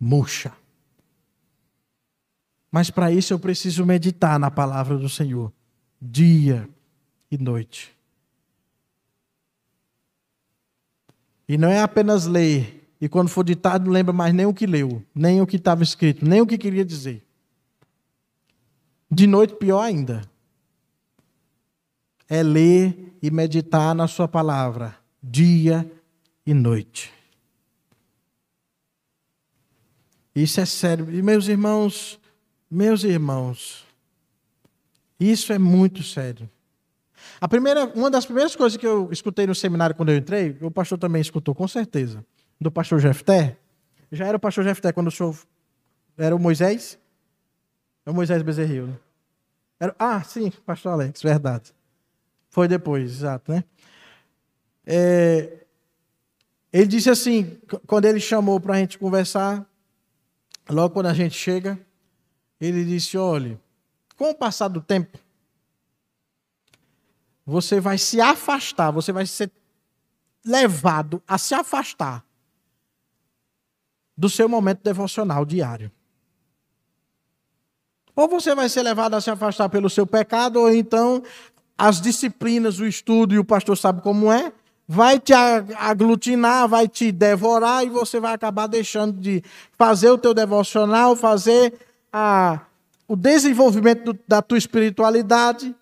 murcha. 0.00 0.54
Mas 2.72 2.88
para 2.88 3.12
isso 3.12 3.34
eu 3.34 3.38
preciso 3.38 3.84
meditar 3.84 4.38
na 4.38 4.50
palavra 4.50 4.96
do 4.96 5.10
Senhor, 5.10 5.52
dia 6.00 6.66
e 7.30 7.36
noite. 7.36 7.94
E 11.46 11.58
não 11.58 11.68
é 11.68 11.82
apenas 11.82 12.24
ler, 12.24 12.88
e 12.98 13.06
quando 13.06 13.28
for 13.28 13.44
ditado 13.44 13.84
não 13.84 13.92
lembra 13.92 14.14
mais 14.14 14.32
nem 14.32 14.46
o 14.46 14.54
que 14.54 14.66
leu, 14.66 15.04
nem 15.14 15.42
o 15.42 15.46
que 15.46 15.56
estava 15.56 15.82
escrito, 15.82 16.26
nem 16.26 16.40
o 16.40 16.46
que 16.46 16.56
queria 16.56 16.86
dizer. 16.86 17.22
De 19.10 19.26
noite, 19.26 19.54
pior 19.54 19.80
ainda. 19.80 20.22
É 22.28 22.42
ler 22.42 23.16
e 23.22 23.30
meditar 23.30 23.94
na 23.94 24.08
Sua 24.08 24.26
palavra, 24.26 24.96
dia 25.22 25.90
e 26.46 26.52
noite. 26.52 27.12
Isso 30.34 30.60
é 30.60 30.66
sério. 30.66 31.10
E 31.14 31.22
meus 31.22 31.46
irmãos, 31.46 32.18
meus 32.70 33.04
irmãos, 33.04 33.86
isso 35.18 35.52
é 35.52 35.58
muito 35.58 36.02
sério. 36.02 36.50
A 37.40 37.46
primeira, 37.46 37.86
uma 37.94 38.10
das 38.10 38.24
primeiras 38.24 38.56
coisas 38.56 38.76
que 38.76 38.86
eu 38.86 39.08
escutei 39.12 39.46
no 39.46 39.54
seminário 39.54 39.94
quando 39.94 40.10
eu 40.10 40.16
entrei, 40.16 40.56
o 40.60 40.70
pastor 40.70 40.98
também 40.98 41.22
escutou, 41.22 41.54
com 41.54 41.68
certeza, 41.68 42.24
do 42.60 42.70
pastor 42.70 42.98
Jefté. 42.98 43.56
Já 44.10 44.26
era 44.26 44.36
o 44.36 44.40
pastor 44.40 44.64
Jefté 44.64 44.92
quando 44.92 45.08
o 45.08 45.10
senhor 45.10 45.36
era 46.16 46.34
o 46.34 46.38
Moisés? 46.38 46.98
É 48.06 48.10
o 48.10 48.14
Moisés 48.14 48.42
Bezerril. 48.42 48.86
Né? 48.88 48.98
Era, 49.80 49.94
ah, 49.98 50.22
sim, 50.22 50.50
pastor 50.64 50.92
Alex, 50.92 51.22
verdade. 51.22 51.74
Foi 52.48 52.68
depois, 52.68 53.10
exato, 53.10 53.50
né? 53.50 53.64
É, 54.86 55.64
ele 56.72 56.86
disse 56.86 57.08
assim, 57.08 57.58
quando 57.86 58.04
ele 58.04 58.20
chamou 58.20 58.60
para 58.60 58.74
a 58.74 58.78
gente 58.78 58.98
conversar, 58.98 59.64
logo 60.68 60.94
quando 60.94 61.06
a 61.06 61.14
gente 61.14 61.34
chega, 61.34 61.78
ele 62.60 62.84
disse: 62.84 63.16
olhe, 63.16 63.58
com 64.16 64.30
o 64.30 64.34
passar 64.34 64.68
do 64.68 64.80
tempo, 64.80 65.18
você 67.44 67.80
vai 67.80 67.98
se 67.98 68.20
afastar, 68.20 68.90
você 68.90 69.12
vai 69.12 69.26
ser 69.26 69.50
levado 70.44 71.22
a 71.26 71.38
se 71.38 71.54
afastar 71.54 72.24
do 74.16 74.28
seu 74.28 74.48
momento 74.48 74.82
devocional 74.82 75.44
diário. 75.44 75.90
Ou 78.14 78.28
você 78.28 78.54
vai 78.54 78.68
ser 78.68 78.82
levado 78.82 79.14
a 79.14 79.20
se 79.20 79.30
afastar 79.30 79.68
pelo 79.68 79.90
seu 79.90 80.06
pecado, 80.06 80.60
ou 80.60 80.72
então 80.72 81.22
as 81.76 82.00
disciplinas, 82.00 82.78
o 82.78 82.86
estudo, 82.86 83.34
e 83.34 83.38
o 83.38 83.44
pastor 83.44 83.76
sabe 83.76 84.00
como 84.00 84.30
é, 84.30 84.52
vai 84.86 85.18
te 85.18 85.32
aglutinar, 85.32 86.68
vai 86.68 86.86
te 86.86 87.10
devorar 87.10 87.84
e 87.84 87.88
você 87.88 88.20
vai 88.20 88.34
acabar 88.34 88.66
deixando 88.66 89.18
de 89.18 89.42
fazer 89.72 90.10
o 90.10 90.18
teu 90.18 90.32
devocional, 90.32 91.16
fazer 91.16 91.74
a, 92.12 92.60
o 93.08 93.16
desenvolvimento 93.16 94.12
do, 94.12 94.18
da 94.28 94.40
tua 94.40 94.58
espiritualidade 94.58 95.74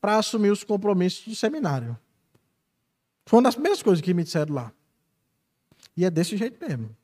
para 0.00 0.16
assumir 0.16 0.50
os 0.50 0.62
compromissos 0.62 1.26
do 1.26 1.34
seminário. 1.34 1.98
Foi 3.26 3.38
uma 3.38 3.44
das 3.44 3.54
primeiras 3.54 3.82
coisas 3.82 4.02
que 4.02 4.14
me 4.14 4.24
disseram 4.24 4.54
lá. 4.54 4.72
E 5.96 6.04
é 6.04 6.10
desse 6.10 6.36
jeito 6.36 6.64
mesmo. 6.64 6.96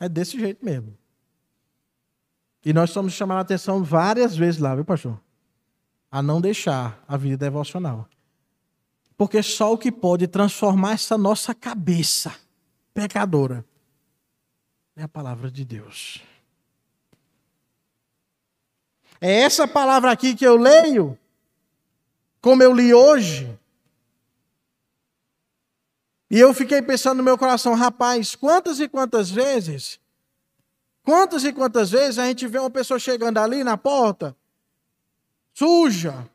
É 0.00 0.08
desse 0.08 0.38
jeito 0.38 0.64
mesmo. 0.64 0.96
E 2.64 2.72
nós 2.72 2.90
estamos 2.90 3.12
chamando 3.12 3.38
a 3.38 3.42
atenção 3.42 3.82
várias 3.82 4.36
vezes 4.36 4.60
lá, 4.60 4.74
viu, 4.74 4.84
pastor? 4.84 5.20
A 6.10 6.22
não 6.22 6.40
deixar 6.40 7.02
a 7.08 7.16
vida 7.16 7.36
devocional. 7.36 8.08
Porque 9.16 9.42
só 9.42 9.72
o 9.72 9.78
que 9.78 9.90
pode 9.90 10.26
transformar 10.26 10.92
essa 10.92 11.18
nossa 11.18 11.54
cabeça 11.54 12.34
pecadora 12.94 13.64
é 14.94 15.02
a 15.02 15.08
palavra 15.08 15.50
de 15.50 15.64
Deus. 15.64 16.22
É 19.20 19.42
essa 19.42 19.66
palavra 19.66 20.10
aqui 20.10 20.34
que 20.34 20.44
eu 20.44 20.56
leio, 20.56 21.16
como 22.40 22.62
eu 22.62 22.72
li 22.72 22.92
hoje. 22.92 23.56
E 26.28 26.38
eu 26.38 26.52
fiquei 26.52 26.82
pensando 26.82 27.18
no 27.18 27.22
meu 27.22 27.38
coração, 27.38 27.74
rapaz, 27.74 28.34
quantas 28.34 28.80
e 28.80 28.88
quantas 28.88 29.30
vezes, 29.30 30.00
quantas 31.02 31.44
e 31.44 31.52
quantas 31.52 31.90
vezes 31.90 32.18
a 32.18 32.26
gente 32.26 32.46
vê 32.46 32.58
uma 32.58 32.70
pessoa 32.70 32.98
chegando 32.98 33.38
ali 33.38 33.62
na 33.62 33.76
porta, 33.76 34.36
suja. 35.52 36.28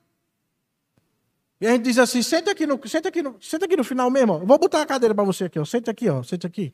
E 1.59 1.67
a 1.67 1.71
gente 1.71 1.83
diz 1.83 1.97
assim: 1.97 2.21
senta 2.21 2.51
aqui 2.51 2.67
no, 2.67 2.79
senta 2.87 3.09
aqui 3.09 3.21
no, 3.21 3.41
senta 3.41 3.65
aqui 3.65 3.75
no 3.75 3.83
final 3.83 4.09
mesmo. 4.09 4.33
Ó. 4.33 4.39
Vou 4.39 4.57
botar 4.59 4.81
a 4.81 4.85
cadeira 4.85 5.15
para 5.15 5.23
você 5.23 5.45
aqui, 5.45 5.59
ó. 5.59 5.65
Senta 5.65 5.91
aqui, 5.91 6.09
ó. 6.09 6.21
Senta 6.23 6.47
aqui. 6.47 6.73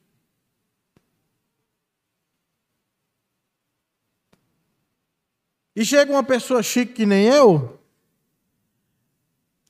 E 5.76 5.84
chega 5.84 6.12
uma 6.12 6.24
pessoa 6.24 6.62
chique 6.62 6.94
que 6.94 7.06
nem 7.06 7.26
eu, 7.26 7.80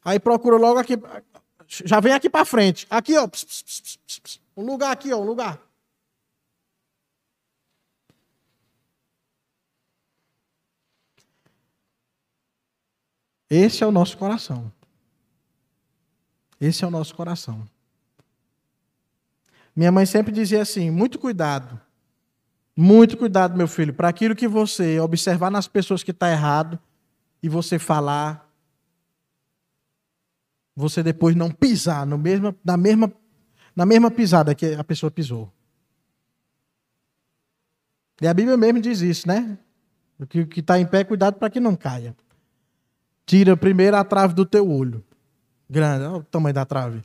aí 0.04 0.20
procura 0.20 0.58
logo 0.58 0.78
aqui, 0.78 0.96
já 1.68 2.00
vem 2.02 2.12
aqui 2.12 2.30
para 2.30 2.44
frente. 2.44 2.86
Aqui, 2.90 3.18
ó, 3.18 3.28
um 4.58 4.66
lugar 4.66 4.92
aqui, 4.92 5.14
ó, 5.14 5.18
um 5.18 5.24
lugar. 5.24 5.62
Esse 13.54 13.84
é 13.84 13.88
o 13.88 13.92
nosso 13.92 14.18
coração. 14.18 14.72
Esse 16.60 16.84
é 16.84 16.88
o 16.88 16.92
nosso 16.92 17.14
coração. 17.14 17.68
Minha 19.76 19.92
mãe 19.92 20.06
sempre 20.06 20.32
dizia 20.32 20.62
assim: 20.62 20.90
muito 20.90 21.20
cuidado 21.20 21.80
muito 22.76 23.16
cuidado, 23.18 23.56
meu 23.56 23.68
filho, 23.68 23.94
para 23.94 24.08
aquilo 24.10 24.36
que 24.36 24.48
você 24.48 25.00
observar 25.00 25.52
nas 25.52 25.68
pessoas 25.68 26.02
que 26.02 26.12
está 26.12 26.32
errado 26.32 26.80
e 27.42 27.48
você 27.48 27.78
falar, 27.78 28.50
você 30.76 31.04
depois 31.04 31.36
não 31.36 31.52
pisar 31.52 32.06
no 32.06 32.18
mesmo, 32.18 32.56
na, 32.66 32.76
mesma, 32.76 33.14
na 33.76 33.86
mesma 33.86 34.10
pisada 34.10 34.56
que 34.56 34.74
a 34.74 34.84
pessoa 34.84 35.12
pisou. 35.12 35.52
E 38.20 38.28
a 38.28 38.34
Bíblia 38.34 38.58
mesmo 38.58 38.82
diz 38.82 39.02
isso, 39.02 39.28
né? 39.28 39.58
O 40.20 40.26
que 40.26 40.60
está 40.60 40.80
em 40.80 40.86
pé, 40.86 41.04
cuidado 41.04 41.36
para 41.36 41.50
que 41.50 41.60
não 41.60 41.76
caia. 41.76 42.16
Tira 43.26 43.56
primeiro 43.56 43.98
a 43.98 44.04
trave 44.04 44.34
do 44.34 44.46
teu 44.46 44.70
olho. 44.70 45.04
Grande, 45.70 46.06
olha 46.06 46.18
o 46.18 46.24
tamanho 46.24 46.54
da 46.54 46.66
trave. 46.66 47.04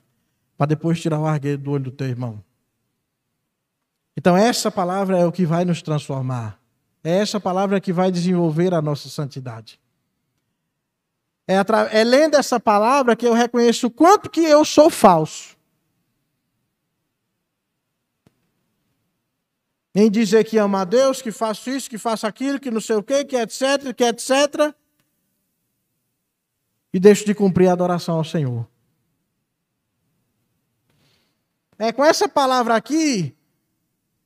Para 0.57 0.67
depois 0.67 1.01
tirar 1.01 1.21
o 1.21 1.27
argueiro 1.27 1.63
do 1.63 1.71
olho 1.71 1.85
do 1.85 1.91
teu 1.91 2.09
irmão. 2.09 2.43
Então, 4.17 4.37
essa 4.37 4.71
palavra 4.71 5.17
é 5.17 5.25
o 5.25 5.31
que 5.31 5.47
vai 5.47 5.65
nos 5.65 5.81
transformar. 5.81 6.59
É 7.05 7.19
essa 7.19 7.39
palavra 7.39 7.81
que 7.81 7.93
vai 7.93 8.11
desenvolver 8.11 8.75
a 8.75 8.83
nossa 8.83 9.09
santidade. 9.09 9.81
É, 11.47 11.55
é 11.93 12.05
lendo 12.05 12.37
essa 12.37 12.59
palavra 12.61 13.17
que 13.17 13.27
eu 13.27 13.33
reconheço 13.33 13.87
o 13.87 13.91
quanto 13.91 14.29
que 14.29 14.41
eu 14.41 14.65
sou 14.65 14.91
falso. 14.91 15.57
Em 19.95 20.11
dizer 20.11 20.45
que 20.45 20.59
amo 20.59 20.77
a 20.77 20.85
Deus, 20.85 21.23
que 21.23 21.33
faço 21.33 21.71
isso, 21.71 21.89
que 21.89 21.97
faço 21.97 22.27
aquilo, 22.27 22.61
que 22.61 22.71
não 22.71 22.81
sei 22.81 22.97
o 22.97 23.03
quê, 23.03 23.25
que 23.25 23.37
etc, 23.37 23.95
que 23.97 24.05
etc. 24.05 24.75
E 26.99 27.01
deixo 27.01 27.25
de 27.25 27.33
cumprir 27.33 27.69
a 27.69 27.75
adoração 27.75 28.17
ao 28.17 28.25
Senhor. 28.25 28.67
É 31.79 31.93
com 31.93 32.05
essa 32.05 32.29
palavra 32.29 32.75
aqui 32.75 33.37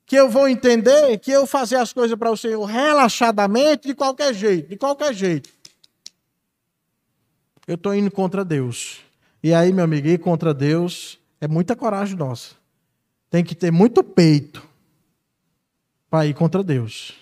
que 0.07 0.15
eu 0.15 0.27
vou 0.27 0.47
entender 0.47 1.19
que 1.19 1.29
eu 1.29 1.45
fazer 1.45 1.75
as 1.75 1.93
coisas 1.93 2.17
para 2.17 2.31
o 2.31 2.35
Senhor 2.35 2.65
relaxadamente, 2.65 3.89
de 3.89 3.93
qualquer 3.93 4.33
jeito, 4.33 4.69
de 4.69 4.75
qualquer 4.75 5.13
jeito. 5.13 5.51
Eu 7.67 7.75
estou 7.75 7.93
indo 7.93 8.09
contra 8.09 8.43
Deus. 8.43 9.01
E 9.43 9.53
aí, 9.53 9.71
meu 9.71 9.83
amigo, 9.83 10.07
ir 10.07 10.17
contra 10.17 10.51
Deus 10.51 11.19
é 11.39 11.47
muita 11.47 11.75
coragem 11.75 12.17
nossa. 12.17 12.55
Tem 13.29 13.43
que 13.43 13.53
ter 13.53 13.69
muito 13.69 14.03
peito 14.03 14.67
para 16.09 16.25
ir 16.25 16.33
contra 16.33 16.63
Deus. 16.63 17.13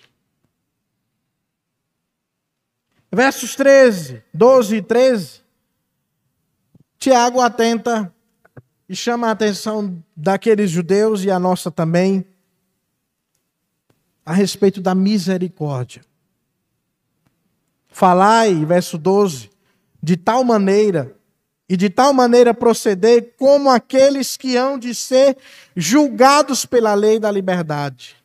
Versos 3.11 3.53
13, 3.53 4.23
12 4.33 4.77
e 4.77 4.81
13. 4.81 5.40
Tiago 7.01 7.41
atenta 7.41 8.13
e 8.87 8.95
chama 8.95 9.27
a 9.27 9.31
atenção 9.31 10.03
daqueles 10.15 10.69
judeus 10.69 11.23
e 11.23 11.31
a 11.31 11.39
nossa 11.39 11.71
também 11.71 12.23
a 14.23 14.31
respeito 14.33 14.79
da 14.79 14.93
misericórdia. 14.93 16.03
Falai, 17.87 18.53
verso 18.65 18.99
12, 18.99 19.49
de 20.01 20.15
tal 20.15 20.43
maneira 20.43 21.17
e 21.67 21.75
de 21.75 21.89
tal 21.89 22.13
maneira 22.13 22.53
proceder 22.53 23.33
como 23.35 23.71
aqueles 23.71 24.37
que 24.37 24.55
hão 24.55 24.77
de 24.77 24.93
ser 24.93 25.35
julgados 25.75 26.67
pela 26.67 26.93
lei 26.93 27.19
da 27.19 27.31
liberdade. 27.31 28.15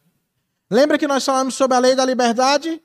Lembra 0.70 0.98
que 0.98 1.08
nós 1.08 1.24
falamos 1.24 1.54
sobre 1.54 1.78
a 1.78 1.80
lei 1.80 1.94
da 1.94 2.04
liberdade? 2.04 2.82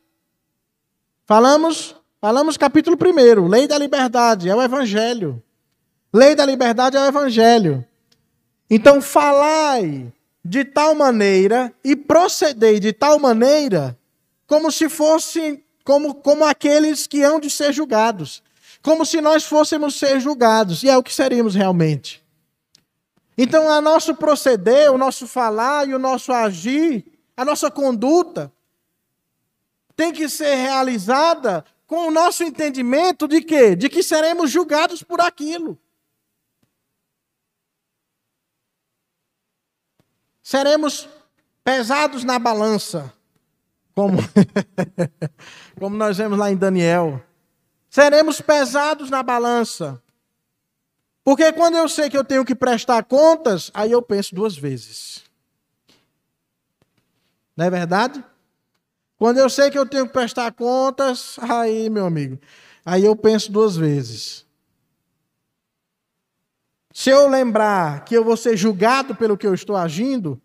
Falamos? 1.25 1.97
Falamos 2.21 2.55
capítulo 2.55 2.97
1, 2.97 3.45
lei 3.49 3.67
da 3.67 3.77
liberdade, 3.77 4.47
é 4.47 4.55
o 4.55 4.61
evangelho. 4.61 5.43
Lei 6.13 6.35
da 6.35 6.45
liberdade 6.45 6.97
é 6.97 6.99
o 6.99 7.05
evangelho. 7.05 7.85
Então 8.69 9.01
falai 9.01 10.11
de 10.43 10.65
tal 10.65 10.95
maneira 10.95 11.73
e 11.83 11.95
procedei 11.95 12.79
de 12.79 12.91
tal 12.91 13.19
maneira 13.19 13.97
como 14.47 14.71
se 14.71 14.89
fossem 14.89 15.63
como, 15.83 16.15
como 16.15 16.45
aqueles 16.45 17.07
que 17.07 17.23
hão 17.23 17.39
de 17.39 17.49
ser 17.49 17.73
julgados, 17.73 18.43
como 18.81 19.05
se 19.05 19.21
nós 19.21 19.43
fôssemos 19.43 19.95
ser 19.95 20.19
julgados, 20.19 20.83
e 20.83 20.89
é 20.89 20.97
o 20.97 21.03
que 21.03 21.13
seríamos 21.13 21.55
realmente. 21.55 22.23
Então, 23.37 23.81
nosso 23.81 24.15
proceder, 24.15 24.91
o 24.91 24.97
nosso 24.97 25.25
falar 25.27 25.87
e 25.87 25.93
o 25.93 25.99
nosso 25.99 26.31
agir, 26.31 27.05
a 27.35 27.43
nossa 27.43 27.71
conduta, 27.71 28.51
tem 29.95 30.11
que 30.11 30.27
ser 30.29 30.55
realizada 30.55 31.65
com 31.87 32.07
o 32.07 32.11
nosso 32.11 32.43
entendimento 32.43 33.27
de 33.27 33.41
quê? 33.41 33.75
De 33.75 33.89
que 33.89 34.03
seremos 34.03 34.51
julgados 34.51 35.01
por 35.03 35.19
aquilo. 35.21 35.77
Seremos 40.51 41.07
pesados 41.63 42.25
na 42.25 42.37
balança, 42.37 43.13
como, 43.95 44.17
como 45.79 45.95
nós 45.95 46.17
vemos 46.17 46.37
lá 46.37 46.51
em 46.51 46.57
Daniel. 46.57 47.23
Seremos 47.89 48.41
pesados 48.41 49.09
na 49.09 49.23
balança. 49.23 50.03
Porque 51.23 51.53
quando 51.53 51.75
eu 51.77 51.87
sei 51.87 52.09
que 52.09 52.17
eu 52.17 52.23
tenho 52.25 52.43
que 52.43 52.53
prestar 52.53 53.01
contas, 53.05 53.71
aí 53.73 53.93
eu 53.93 54.01
penso 54.01 54.35
duas 54.35 54.57
vezes. 54.57 55.23
Não 57.55 57.67
é 57.67 57.69
verdade? 57.69 58.21
Quando 59.17 59.37
eu 59.37 59.49
sei 59.49 59.71
que 59.71 59.79
eu 59.79 59.85
tenho 59.85 60.05
que 60.05 60.11
prestar 60.11 60.51
contas, 60.51 61.37
aí, 61.39 61.89
meu 61.89 62.05
amigo, 62.05 62.37
aí 62.85 63.05
eu 63.05 63.15
penso 63.15 63.49
duas 63.53 63.77
vezes. 63.77 64.45
Se 66.93 67.09
eu 67.09 67.27
lembrar 67.27 68.03
que 68.05 68.15
eu 68.15 68.23
vou 68.23 68.35
ser 68.35 68.57
julgado 68.57 69.15
pelo 69.15 69.37
que 69.37 69.47
eu 69.47 69.53
estou 69.53 69.75
agindo, 69.75 70.41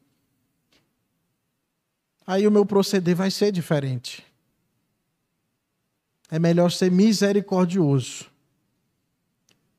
aí 2.27 2.47
o 2.47 2.51
meu 2.51 2.65
proceder 2.65 3.17
vai 3.17 3.31
ser 3.31 3.51
diferente. 3.51 4.25
É 6.31 6.39
melhor 6.39 6.71
ser 6.71 6.91
misericordioso 6.91 8.27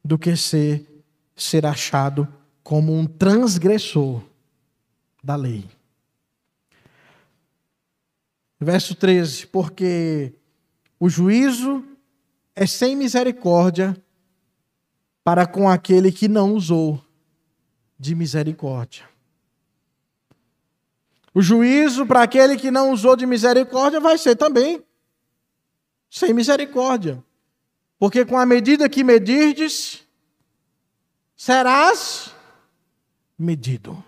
do 0.04 0.18
que 0.18 0.36
ser, 0.36 1.04
ser 1.36 1.66
achado 1.66 2.28
como 2.64 2.94
um 2.94 3.06
transgressor 3.06 4.22
da 5.24 5.36
lei. 5.36 5.66
Verso 8.60 8.96
13: 8.96 9.48
Porque 9.48 10.34
o 11.00 11.10
juízo 11.10 11.84
é 12.56 12.66
sem 12.66 12.96
misericórdia 12.96 13.96
para 15.28 15.46
com 15.46 15.68
aquele 15.68 16.10
que 16.10 16.30
não 16.30 16.54
usou 16.54 17.04
de 18.00 18.16
misericórdia. 18.16 19.04
O 21.34 21.42
juízo 21.42 22.06
para 22.06 22.24
aquele 22.24 22.56
que 22.56 22.72
não 22.72 22.94
usou 22.94 23.14
de 23.14 23.26
misericórdia 23.26 24.00
vai 24.00 24.18
ser 24.18 24.38
também 24.38 24.82
sem 26.10 26.34
misericórdia. 26.34 27.22
Porque 28.00 28.24
com 28.24 28.38
a 28.38 28.46
medida 28.46 28.88
que 28.88 29.04
medirdes, 29.04 30.08
serás 31.36 32.34
medido. 33.38 34.02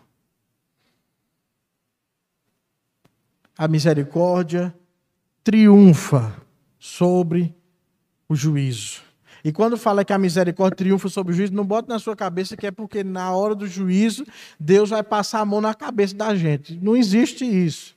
A 3.57 3.67
misericórdia 3.67 4.74
triunfa 5.43 6.34
sobre 6.80 7.53
o 8.30 8.38
juízo. 8.38 9.09
E 9.44 9.52
quando 9.52 9.78
fala 9.78 10.04
que 10.04 10.12
a 10.12 10.18
misericórdia 10.18 10.76
triunfa 10.76 11.10
sobre 11.10 11.34
o 11.34 11.36
juízo, 11.36 11.54
não 11.54 11.66
bota 11.66 11.92
na 11.92 12.00
sua 12.00 12.16
cabeça 12.16 12.58
que 12.58 12.68
é 12.68 12.72
porque 12.72 13.04
na 13.04 13.32
hora 13.32 13.56
do 13.56 13.68
juízo 13.68 14.26
Deus 14.60 14.90
vai 14.90 15.04
passar 15.04 15.40
a 15.40 15.46
mão 15.46 15.62
na 15.62 15.74
cabeça 15.74 16.16
da 16.16 16.36
gente. 16.36 16.78
Não 16.82 16.96
existe 16.96 17.46
isso. 17.46 17.96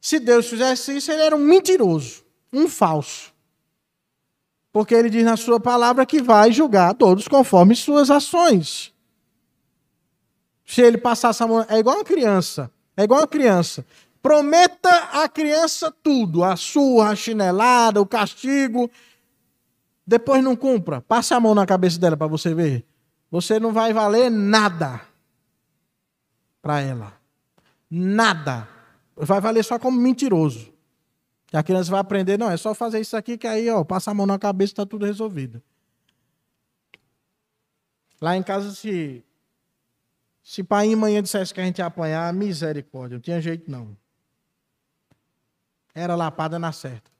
Se 0.00 0.18
Deus 0.18 0.48
fizesse 0.48 0.96
isso, 0.96 1.12
ele 1.12 1.22
era 1.22 1.36
um 1.36 1.38
mentiroso, 1.38 2.24
um 2.52 2.68
falso. 2.68 3.32
Porque 4.72 4.94
ele 4.94 5.10
diz 5.10 5.24
na 5.24 5.36
sua 5.36 5.60
palavra 5.60 6.06
que 6.06 6.22
vai 6.22 6.52
julgar 6.52 6.94
todos 6.94 7.28
conforme 7.28 7.74
suas 7.74 8.10
ações. 8.10 8.92
Se 10.64 10.80
ele 10.80 10.98
passasse 10.98 11.42
a 11.42 11.46
mão. 11.46 11.66
É 11.68 11.78
igual 11.78 11.96
uma 11.96 12.04
criança. 12.04 12.70
É 12.96 13.02
igual 13.02 13.20
uma 13.20 13.26
criança. 13.26 13.84
Prometa 14.22 14.88
à 15.12 15.28
criança 15.28 15.92
tudo: 16.02 16.44
a 16.44 16.54
surra, 16.54 17.10
a 17.10 17.16
chinelada, 17.16 18.00
o 18.00 18.06
castigo. 18.06 18.88
Depois 20.10 20.42
não 20.42 20.56
cumpra. 20.56 21.00
Passe 21.00 21.32
a 21.34 21.38
mão 21.38 21.54
na 21.54 21.64
cabeça 21.64 21.96
dela 21.96 22.16
para 22.16 22.26
você 22.26 22.52
ver. 22.52 22.84
Você 23.30 23.60
não 23.60 23.72
vai 23.72 23.92
valer 23.92 24.28
nada 24.28 25.00
para 26.60 26.80
ela. 26.80 27.12
Nada. 27.88 28.68
Vai 29.14 29.40
valer 29.40 29.64
só 29.64 29.78
como 29.78 30.00
mentiroso. 30.00 30.74
Que 31.46 31.56
a 31.56 31.62
criança 31.62 31.92
vai 31.92 32.00
aprender, 32.00 32.36
não, 32.36 32.50
é 32.50 32.56
só 32.56 32.74
fazer 32.74 32.98
isso 32.98 33.16
aqui 33.16 33.38
que 33.38 33.46
aí, 33.46 33.70
ó, 33.70 33.84
passa 33.84 34.10
a 34.10 34.14
mão 34.14 34.26
na 34.26 34.36
cabeça 34.36 34.72
e 34.72 34.74
está 34.74 34.84
tudo 34.84 35.06
resolvido. 35.06 35.62
Lá 38.20 38.36
em 38.36 38.42
casa, 38.42 38.72
se, 38.74 39.24
se 40.42 40.64
pai 40.64 40.88
e 40.88 40.96
mãe 40.96 41.22
dissesse 41.22 41.54
que 41.54 41.60
a 41.60 41.64
gente 41.64 41.78
ia 41.78 41.86
apanhar, 41.86 42.32
misericórdia, 42.34 43.14
não 43.14 43.22
tinha 43.22 43.40
jeito 43.40 43.70
não. 43.70 43.96
Era 45.94 46.16
lapada 46.16 46.58
na 46.58 46.72
certa. 46.72 47.12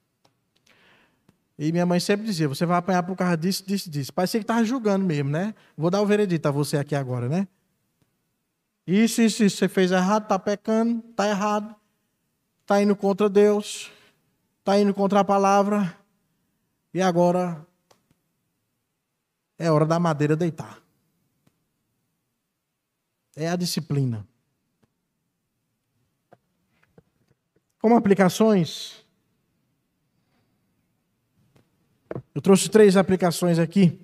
E 1.63 1.71
minha 1.71 1.85
mãe 1.85 1.99
sempre 1.99 2.25
dizia: 2.25 2.47
você 2.47 2.65
vai 2.65 2.75
apanhar 2.75 3.03
por 3.03 3.15
causa 3.15 3.37
disso, 3.37 3.63
disso, 3.63 3.87
disso. 3.87 4.11
Parecia 4.11 4.39
que 4.39 4.43
estava 4.43 4.65
julgando 4.65 5.05
mesmo, 5.05 5.29
né? 5.29 5.53
Vou 5.77 5.91
dar 5.91 6.01
o 6.01 6.05
veredito 6.07 6.47
a 6.47 6.51
você 6.51 6.75
aqui 6.75 6.95
agora, 6.95 7.29
né? 7.29 7.47
Isso, 8.87 9.21
isso, 9.21 9.43
isso. 9.43 9.57
Você 9.57 9.69
fez 9.69 9.91
errado, 9.91 10.23
está 10.23 10.39
pecando, 10.39 11.07
está 11.11 11.29
errado, 11.29 11.75
está 12.63 12.81
indo 12.81 12.95
contra 12.95 13.29
Deus, 13.29 13.91
está 14.57 14.79
indo 14.79 14.91
contra 14.91 15.19
a 15.19 15.23
palavra. 15.23 15.95
E 16.91 16.99
agora 16.99 17.63
é 19.55 19.69
hora 19.69 19.85
da 19.85 19.99
madeira 19.99 20.35
deitar. 20.35 20.81
É 23.35 23.47
a 23.47 23.55
disciplina. 23.55 24.27
Como 27.79 27.95
aplicações, 27.95 29.05
Eu 32.33 32.41
trouxe 32.41 32.69
três 32.69 32.97
aplicações 32.97 33.59
aqui. 33.59 33.99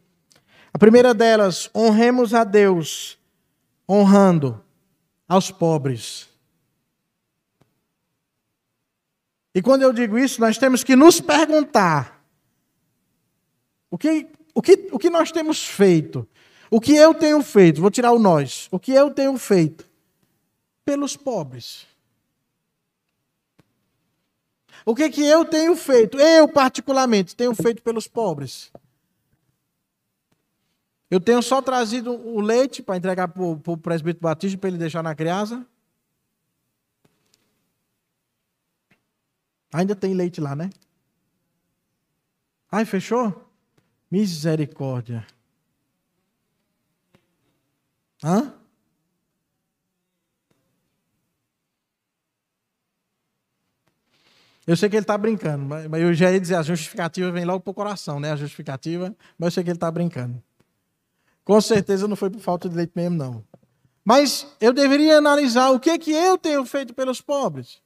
A 0.74 0.78
primeira 0.78 1.14
delas, 1.14 1.70
honremos 1.76 2.34
a 2.34 2.44
Deus, 2.44 3.18
honrando 3.90 4.64
aos 5.28 5.50
pobres. 5.50 6.30
E 9.56 9.62
quando 9.62 9.82
eu 9.82 9.92
digo 9.92 10.18
isso, 10.20 10.40
nós 10.40 10.58
temos 10.58 10.84
que 10.84 10.96
nos 10.96 11.20
perguntar: 11.20 12.24
o 13.90 13.98
que, 13.98 14.28
o 14.54 14.62
que, 14.62 14.90
o 14.92 15.00
que 15.00 15.10
nós 15.10 15.32
temos 15.32 15.66
feito? 15.66 16.28
O 16.70 16.80
que 16.80 16.96
eu 16.96 17.14
tenho 17.14 17.42
feito? 17.42 17.82
Vou 17.82 17.90
tirar 17.90 18.12
o 18.12 18.20
nós. 18.20 18.68
O 18.72 18.80
que 18.80 18.92
eu 18.92 19.10
tenho 19.10 19.38
feito 19.38 19.88
pelos 20.86 21.16
pobres? 21.16 21.88
O 24.88 24.96
que, 24.96 25.10
que 25.10 25.22
eu 25.22 25.44
tenho 25.44 25.76
feito? 25.76 26.18
Eu, 26.18 26.48
particularmente, 26.48 27.36
tenho 27.36 27.54
feito 27.54 27.82
pelos 27.82 28.08
pobres. 28.08 28.72
Eu 31.12 31.20
tenho 31.20 31.42
só 31.42 31.62
trazido 31.62 32.14
o 32.14 32.40
leite 32.40 32.82
para 32.82 32.96
entregar 32.96 33.28
para 33.28 33.44
o 33.44 33.78
presbítero 33.78 34.24
Batista 34.24 34.58
para 34.58 34.70
ele 34.70 34.78
deixar 34.78 35.04
na 35.04 35.14
criança. 35.14 35.68
Ainda 39.74 39.94
tem 39.94 40.14
leite 40.14 40.40
lá, 40.40 40.56
né? 40.56 40.70
Ai, 42.72 42.86
fechou? 42.86 43.46
Misericórdia. 44.10 45.28
Hã? 48.24 48.54
Eu 54.68 54.76
sei 54.76 54.90
que 54.90 54.98
ele 54.98 55.04
está 55.04 55.18
brincando, 55.18 55.64
mas 55.64 56.02
eu 56.02 56.14
já 56.14 56.30
ia 56.30 56.42
dizer, 56.42 56.56
a 56.56 56.62
justificativa 56.62 57.32
vem 57.32 57.46
logo 57.46 57.62
para 57.62 57.72
o 57.72 57.74
coração, 57.74 58.20
né? 58.20 58.34
A 58.34 58.36
justificativa, 58.36 59.16
mas 59.40 59.48
eu 59.48 59.52
sei 59.52 59.64
que 59.64 59.70
ele 59.70 59.78
está 59.78 59.90
brincando. 59.90 60.44
Com 61.46 61.62
certeza 61.62 62.06
não 62.06 62.18
foi 62.18 62.30
por 62.30 62.42
falta 62.42 62.68
de 62.68 62.76
leite 62.76 62.92
mesmo, 62.94 63.16
não. 63.16 63.44
Mas 64.04 64.46
eu 64.60 64.74
deveria 64.74 65.20
analisar 65.20 65.70
o 65.70 65.80
que, 65.80 65.98
que 65.98 66.12
eu 66.12 66.38
tenho 66.38 66.66
feito 66.66 66.94
pelos 66.94 67.22
pobres. 67.22 67.82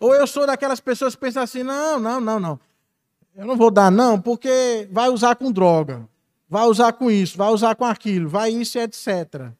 Ou 0.00 0.14
eu 0.14 0.26
sou 0.26 0.46
daquelas 0.46 0.80
pessoas 0.80 1.14
que 1.14 1.20
pensam 1.20 1.42
assim, 1.42 1.62
não, 1.62 2.00
não, 2.00 2.18
não, 2.18 2.40
não. 2.40 2.60
Eu 3.36 3.44
não 3.44 3.56
vou 3.56 3.70
dar, 3.70 3.90
não, 3.90 4.18
porque 4.18 4.88
vai 4.90 5.10
usar 5.10 5.36
com 5.36 5.52
droga, 5.52 6.08
vai 6.48 6.64
usar 6.64 6.94
com 6.94 7.10
isso, 7.10 7.36
vai 7.36 7.50
usar 7.50 7.74
com 7.74 7.84
aquilo, 7.84 8.30
vai 8.30 8.50
isso 8.50 8.78
e 8.78 8.80
etc. 8.80 9.50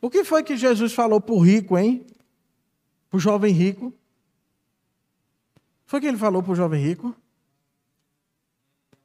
O 0.00 0.08
que 0.08 0.24
foi 0.24 0.42
que 0.42 0.56
Jesus 0.56 0.94
falou 0.94 1.20
para 1.20 1.34
o 1.34 1.38
rico, 1.38 1.76
hein? 1.76 2.06
Para 3.12 3.18
o 3.18 3.20
jovem 3.20 3.52
rico. 3.52 3.92
Foi 5.84 6.00
que 6.00 6.06
ele 6.06 6.16
falou 6.16 6.42
para 6.42 6.52
o 6.52 6.54
jovem 6.54 6.82
rico? 6.82 7.14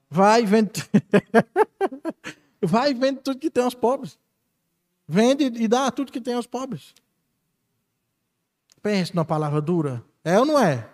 Vai, 0.09 0.45
vende. 0.45 0.71
Vai, 2.63 2.93
vende 2.93 3.19
tudo 3.19 3.37
que 3.37 3.51
tem 3.51 3.65
aos 3.65 3.75
pobres. 3.75 4.17
Vende 5.05 5.43
e 5.43 5.67
dá 5.67 5.91
tudo 5.91 6.11
que 6.11 6.21
tem 6.21 6.35
aos 6.35 6.47
pobres. 6.47 6.95
Pense 8.81 9.13
numa 9.13 9.25
palavra 9.25 9.59
dura. 9.59 10.01
É 10.23 10.39
ou 10.39 10.45
não 10.45 10.57
é? 10.57 10.89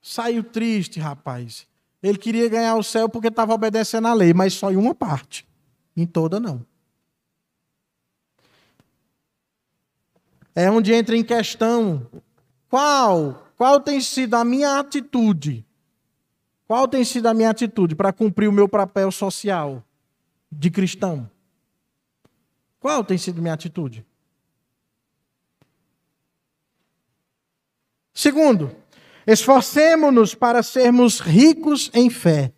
Saiu 0.00 0.42
triste, 0.42 0.98
rapaz. 0.98 1.66
Ele 2.02 2.16
queria 2.16 2.48
ganhar 2.48 2.76
o 2.76 2.82
céu 2.82 3.10
porque 3.10 3.28
estava 3.28 3.52
obedecendo 3.52 4.08
a 4.08 4.14
lei, 4.14 4.32
mas 4.32 4.54
só 4.54 4.72
em 4.72 4.76
uma 4.76 4.94
parte. 4.94 5.46
Em 5.94 6.06
toda, 6.06 6.40
não. 6.40 6.64
É 10.54 10.70
onde 10.70 10.92
entra 10.92 11.16
em 11.16 11.24
questão 11.24 12.06
qual, 12.74 13.52
qual 13.56 13.80
tem 13.80 14.00
sido 14.00 14.34
a 14.34 14.44
minha 14.44 14.80
atitude? 14.80 15.64
Qual 16.66 16.88
tem 16.88 17.04
sido 17.04 17.26
a 17.26 17.32
minha 17.32 17.50
atitude 17.50 17.94
para 17.94 18.12
cumprir 18.12 18.48
o 18.48 18.52
meu 18.52 18.68
papel 18.68 19.12
social 19.12 19.84
de 20.50 20.70
cristão? 20.72 21.30
Qual 22.80 23.04
tem 23.04 23.16
sido 23.16 23.38
a 23.38 23.42
minha 23.42 23.54
atitude? 23.54 24.04
Segundo, 28.12 28.74
esforcemos-nos 29.24 30.34
para 30.34 30.60
sermos 30.62 31.20
ricos 31.20 31.90
em 31.94 32.10
fé. 32.10 32.52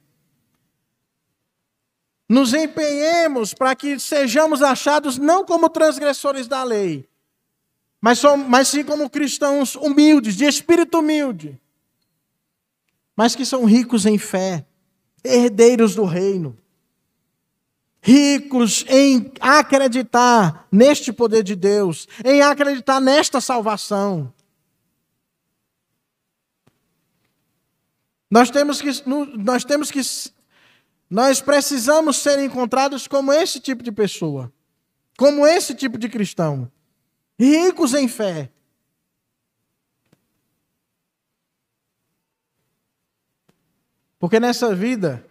Nos 2.27 2.55
empenhemos 2.55 3.53
para 3.53 3.77
que 3.77 3.99
sejamos 3.99 4.63
achados 4.63 5.19
não 5.19 5.45
como 5.45 5.69
transgressores 5.69 6.49
da 6.49 6.65
lei, 6.65 7.07
mas, 8.07 8.21
somos, 8.21 8.47
mas 8.47 8.69
sim 8.69 8.85
como 8.85 9.11
cristãos 9.11 9.75
humildes, 9.75 10.37
de 10.37 10.45
espírito 10.45 11.01
humilde, 11.01 11.61
mas 13.17 13.35
que 13.35 13.45
são 13.45 13.65
ricos 13.65 14.07
em 14.07 14.17
fé, 14.17 14.65
herdeiros 15.25 15.97
do 15.97 16.05
reino, 16.05 16.57
ricos 18.01 18.85
em 18.89 19.33
acreditar 19.41 20.69
neste 20.71 21.13
poder 21.13 21.43
de 21.43 21.57
Deus, 21.57 22.07
em 22.25 22.43
acreditar 22.43 23.01
nesta 23.01 23.41
salvação. 23.41 24.33
Nós 28.31 28.51
temos 28.51 28.81
que, 28.81 28.89
nós 29.37 29.65
temos 29.65 29.91
que, 29.91 30.01
nós 31.11 31.41
precisamos 31.41 32.19
ser 32.19 32.39
encontrados 32.39 33.09
como 33.09 33.33
esse 33.33 33.59
tipo 33.59 33.83
de 33.83 33.91
pessoa, 33.91 34.53
como 35.19 35.45
esse 35.45 35.75
tipo 35.75 35.99
de 35.99 36.09
cristão 36.09 36.71
ricos 37.39 37.95
em 37.95 38.09
fé. 38.09 38.51
Porque 44.19 44.41
nessa 44.41 44.75
vida, 44.75 45.25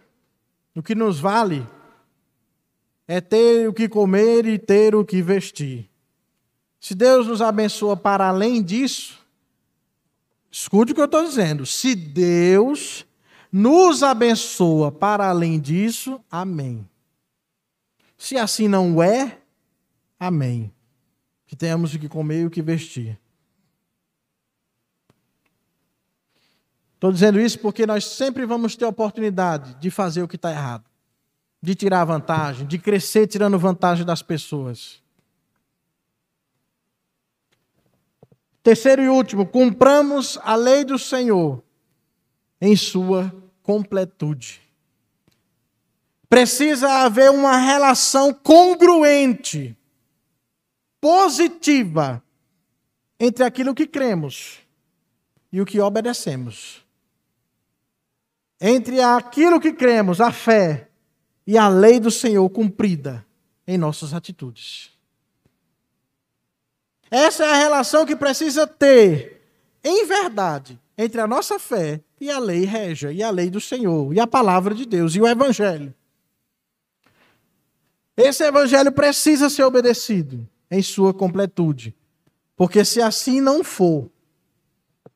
o 0.74 0.82
que 0.82 0.94
nos 0.94 1.18
vale 1.18 1.66
é 3.06 3.20
ter 3.20 3.68
o 3.68 3.72
que 3.72 3.88
comer 3.88 4.46
e 4.46 4.58
ter 4.58 4.94
o 4.94 5.04
que 5.04 5.20
vestir. 5.20 5.90
Se 6.80 6.94
Deus 6.94 7.26
nos 7.26 7.42
abençoa 7.42 7.96
para 7.96 8.28
além 8.28 8.62
disso, 8.62 9.18
escute 10.50 10.92
o 10.92 10.94
que 10.94 11.00
eu 11.00 11.06
estou 11.06 11.24
dizendo. 11.24 11.66
Se 11.66 11.94
Deus 11.94 13.04
nos 13.50 14.02
abençoa 14.02 14.92
para 14.92 15.28
além 15.28 15.58
disso, 15.58 16.20
amém. 16.30 16.88
Se 18.16 18.36
assim 18.38 18.68
não 18.68 19.02
é, 19.02 19.38
amém 20.18 20.72
que 21.46 21.54
tenhamos 21.54 21.94
o 21.94 21.98
que 21.98 22.08
comer 22.08 22.42
e 22.42 22.46
o 22.46 22.50
que 22.50 22.62
vestir. 22.62 23.18
Estou 26.94 27.12
dizendo 27.12 27.38
isso 27.38 27.58
porque 27.58 27.86
nós 27.86 28.04
sempre 28.04 28.46
vamos 28.46 28.74
ter 28.74 28.84
a 28.84 28.88
oportunidade 28.88 29.74
de 29.74 29.90
fazer 29.90 30.22
o 30.22 30.28
que 30.28 30.36
está 30.36 30.50
errado, 30.50 30.84
de 31.62 31.74
tirar 31.74 32.04
vantagem, 32.04 32.66
de 32.66 32.78
crescer 32.78 33.26
tirando 33.26 33.58
vantagem 33.58 34.04
das 34.04 34.22
pessoas. 34.22 35.02
Terceiro 38.62 39.02
e 39.02 39.08
último, 39.08 39.46
cumpramos 39.46 40.38
a 40.42 40.56
lei 40.56 40.84
do 40.84 40.98
Senhor 40.98 41.62
em 42.60 42.74
sua 42.74 43.32
completude. 43.62 44.60
Precisa 46.28 47.04
haver 47.04 47.30
uma 47.30 47.56
relação 47.58 48.32
congruente, 48.32 49.76
positiva, 51.00 52.22
entre 53.18 53.44
aquilo 53.44 53.74
que 53.74 53.86
cremos 53.86 54.60
e 55.52 55.60
o 55.60 55.66
que 55.66 55.80
obedecemos. 55.80 56.84
Entre 58.60 59.00
aquilo 59.00 59.60
que 59.60 59.72
cremos, 59.72 60.20
a 60.20 60.32
fé, 60.32 60.88
e 61.46 61.56
a 61.56 61.68
lei 61.68 62.00
do 62.00 62.10
Senhor 62.10 62.48
cumprida 62.50 63.24
em 63.66 63.78
nossas 63.78 64.12
atitudes. 64.12 64.90
Essa 67.10 67.44
é 67.44 67.52
a 67.52 67.56
relação 67.56 68.04
que 68.04 68.16
precisa 68.16 68.66
ter, 68.66 69.42
em 69.84 70.04
verdade, 70.06 70.80
entre 70.98 71.20
a 71.20 71.26
nossa 71.26 71.58
fé 71.58 72.00
e 72.20 72.30
a 72.30 72.38
lei 72.38 72.64
régia, 72.64 73.12
e 73.12 73.22
a 73.22 73.30
lei 73.30 73.48
do 73.48 73.60
Senhor, 73.60 74.12
e 74.12 74.18
a 74.18 74.26
palavra 74.26 74.74
de 74.74 74.84
Deus, 74.84 75.14
e 75.14 75.20
o 75.20 75.26
Evangelho. 75.26 75.94
Esse 78.16 78.44
Evangelho 78.44 78.90
precisa 78.90 79.48
ser 79.48 79.62
obedecido 79.62 80.48
em 80.70 80.82
sua 80.82 81.12
completude. 81.14 81.94
Porque 82.56 82.84
se 82.84 83.00
assim 83.00 83.40
não 83.40 83.62
for, 83.62 84.10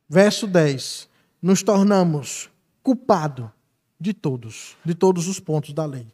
verso 0.09 0.46
10, 0.46 1.09
nos 1.40 1.62
tornamos 1.62 2.51
culpados 2.82 3.48
de 3.98 4.12
todos, 4.12 4.76
de 4.84 4.94
todos 4.94 5.28
os 5.28 5.40
pontos 5.40 5.72
da 5.72 5.84
lei. 5.84 6.07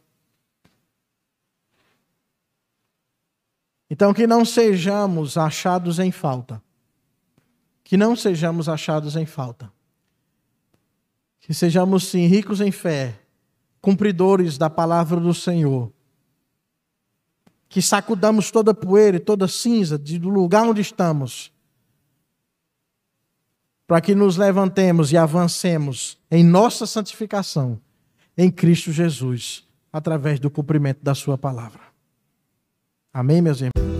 Então, 3.89 4.13
que 4.13 4.27
não 4.27 4.43
sejamos 4.43 5.37
achados 5.37 5.97
em 5.99 6.11
falta. 6.11 6.61
Que 7.83 7.95
não 7.95 8.15
sejamos 8.15 8.67
achados 8.67 9.15
em 9.15 9.25
falta. 9.25 9.71
Que 11.39 11.53
sejamos, 11.53 12.07
sim, 12.07 12.25
ricos 12.25 12.59
em 12.59 12.71
fé, 12.71 13.17
cumpridores 13.79 14.57
da 14.57 14.69
palavra 14.69 15.17
do 15.21 15.33
Senhor 15.33 15.93
que 17.69 17.81
sacudamos 17.81 18.51
toda 18.51 18.73
poeira 18.73 19.17
e 19.17 19.19
toda 19.19 19.47
cinza 19.47 19.97
do 19.97 20.29
lugar 20.29 20.63
onde 20.63 20.81
estamos, 20.81 21.51
para 23.85 24.01
que 24.01 24.13
nos 24.13 24.37
levantemos 24.37 25.11
e 25.11 25.17
avancemos 25.17 26.17
em 26.29 26.43
nossa 26.43 26.85
santificação 26.85 27.79
em 28.37 28.51
Cristo 28.51 28.91
Jesus, 28.91 29.65
através 29.91 30.39
do 30.39 30.49
cumprimento 30.49 30.99
da 31.01 31.15
Sua 31.15 31.37
palavra. 31.37 31.81
Amém, 33.11 33.41
meus 33.41 33.61
irmãos? 33.61 33.96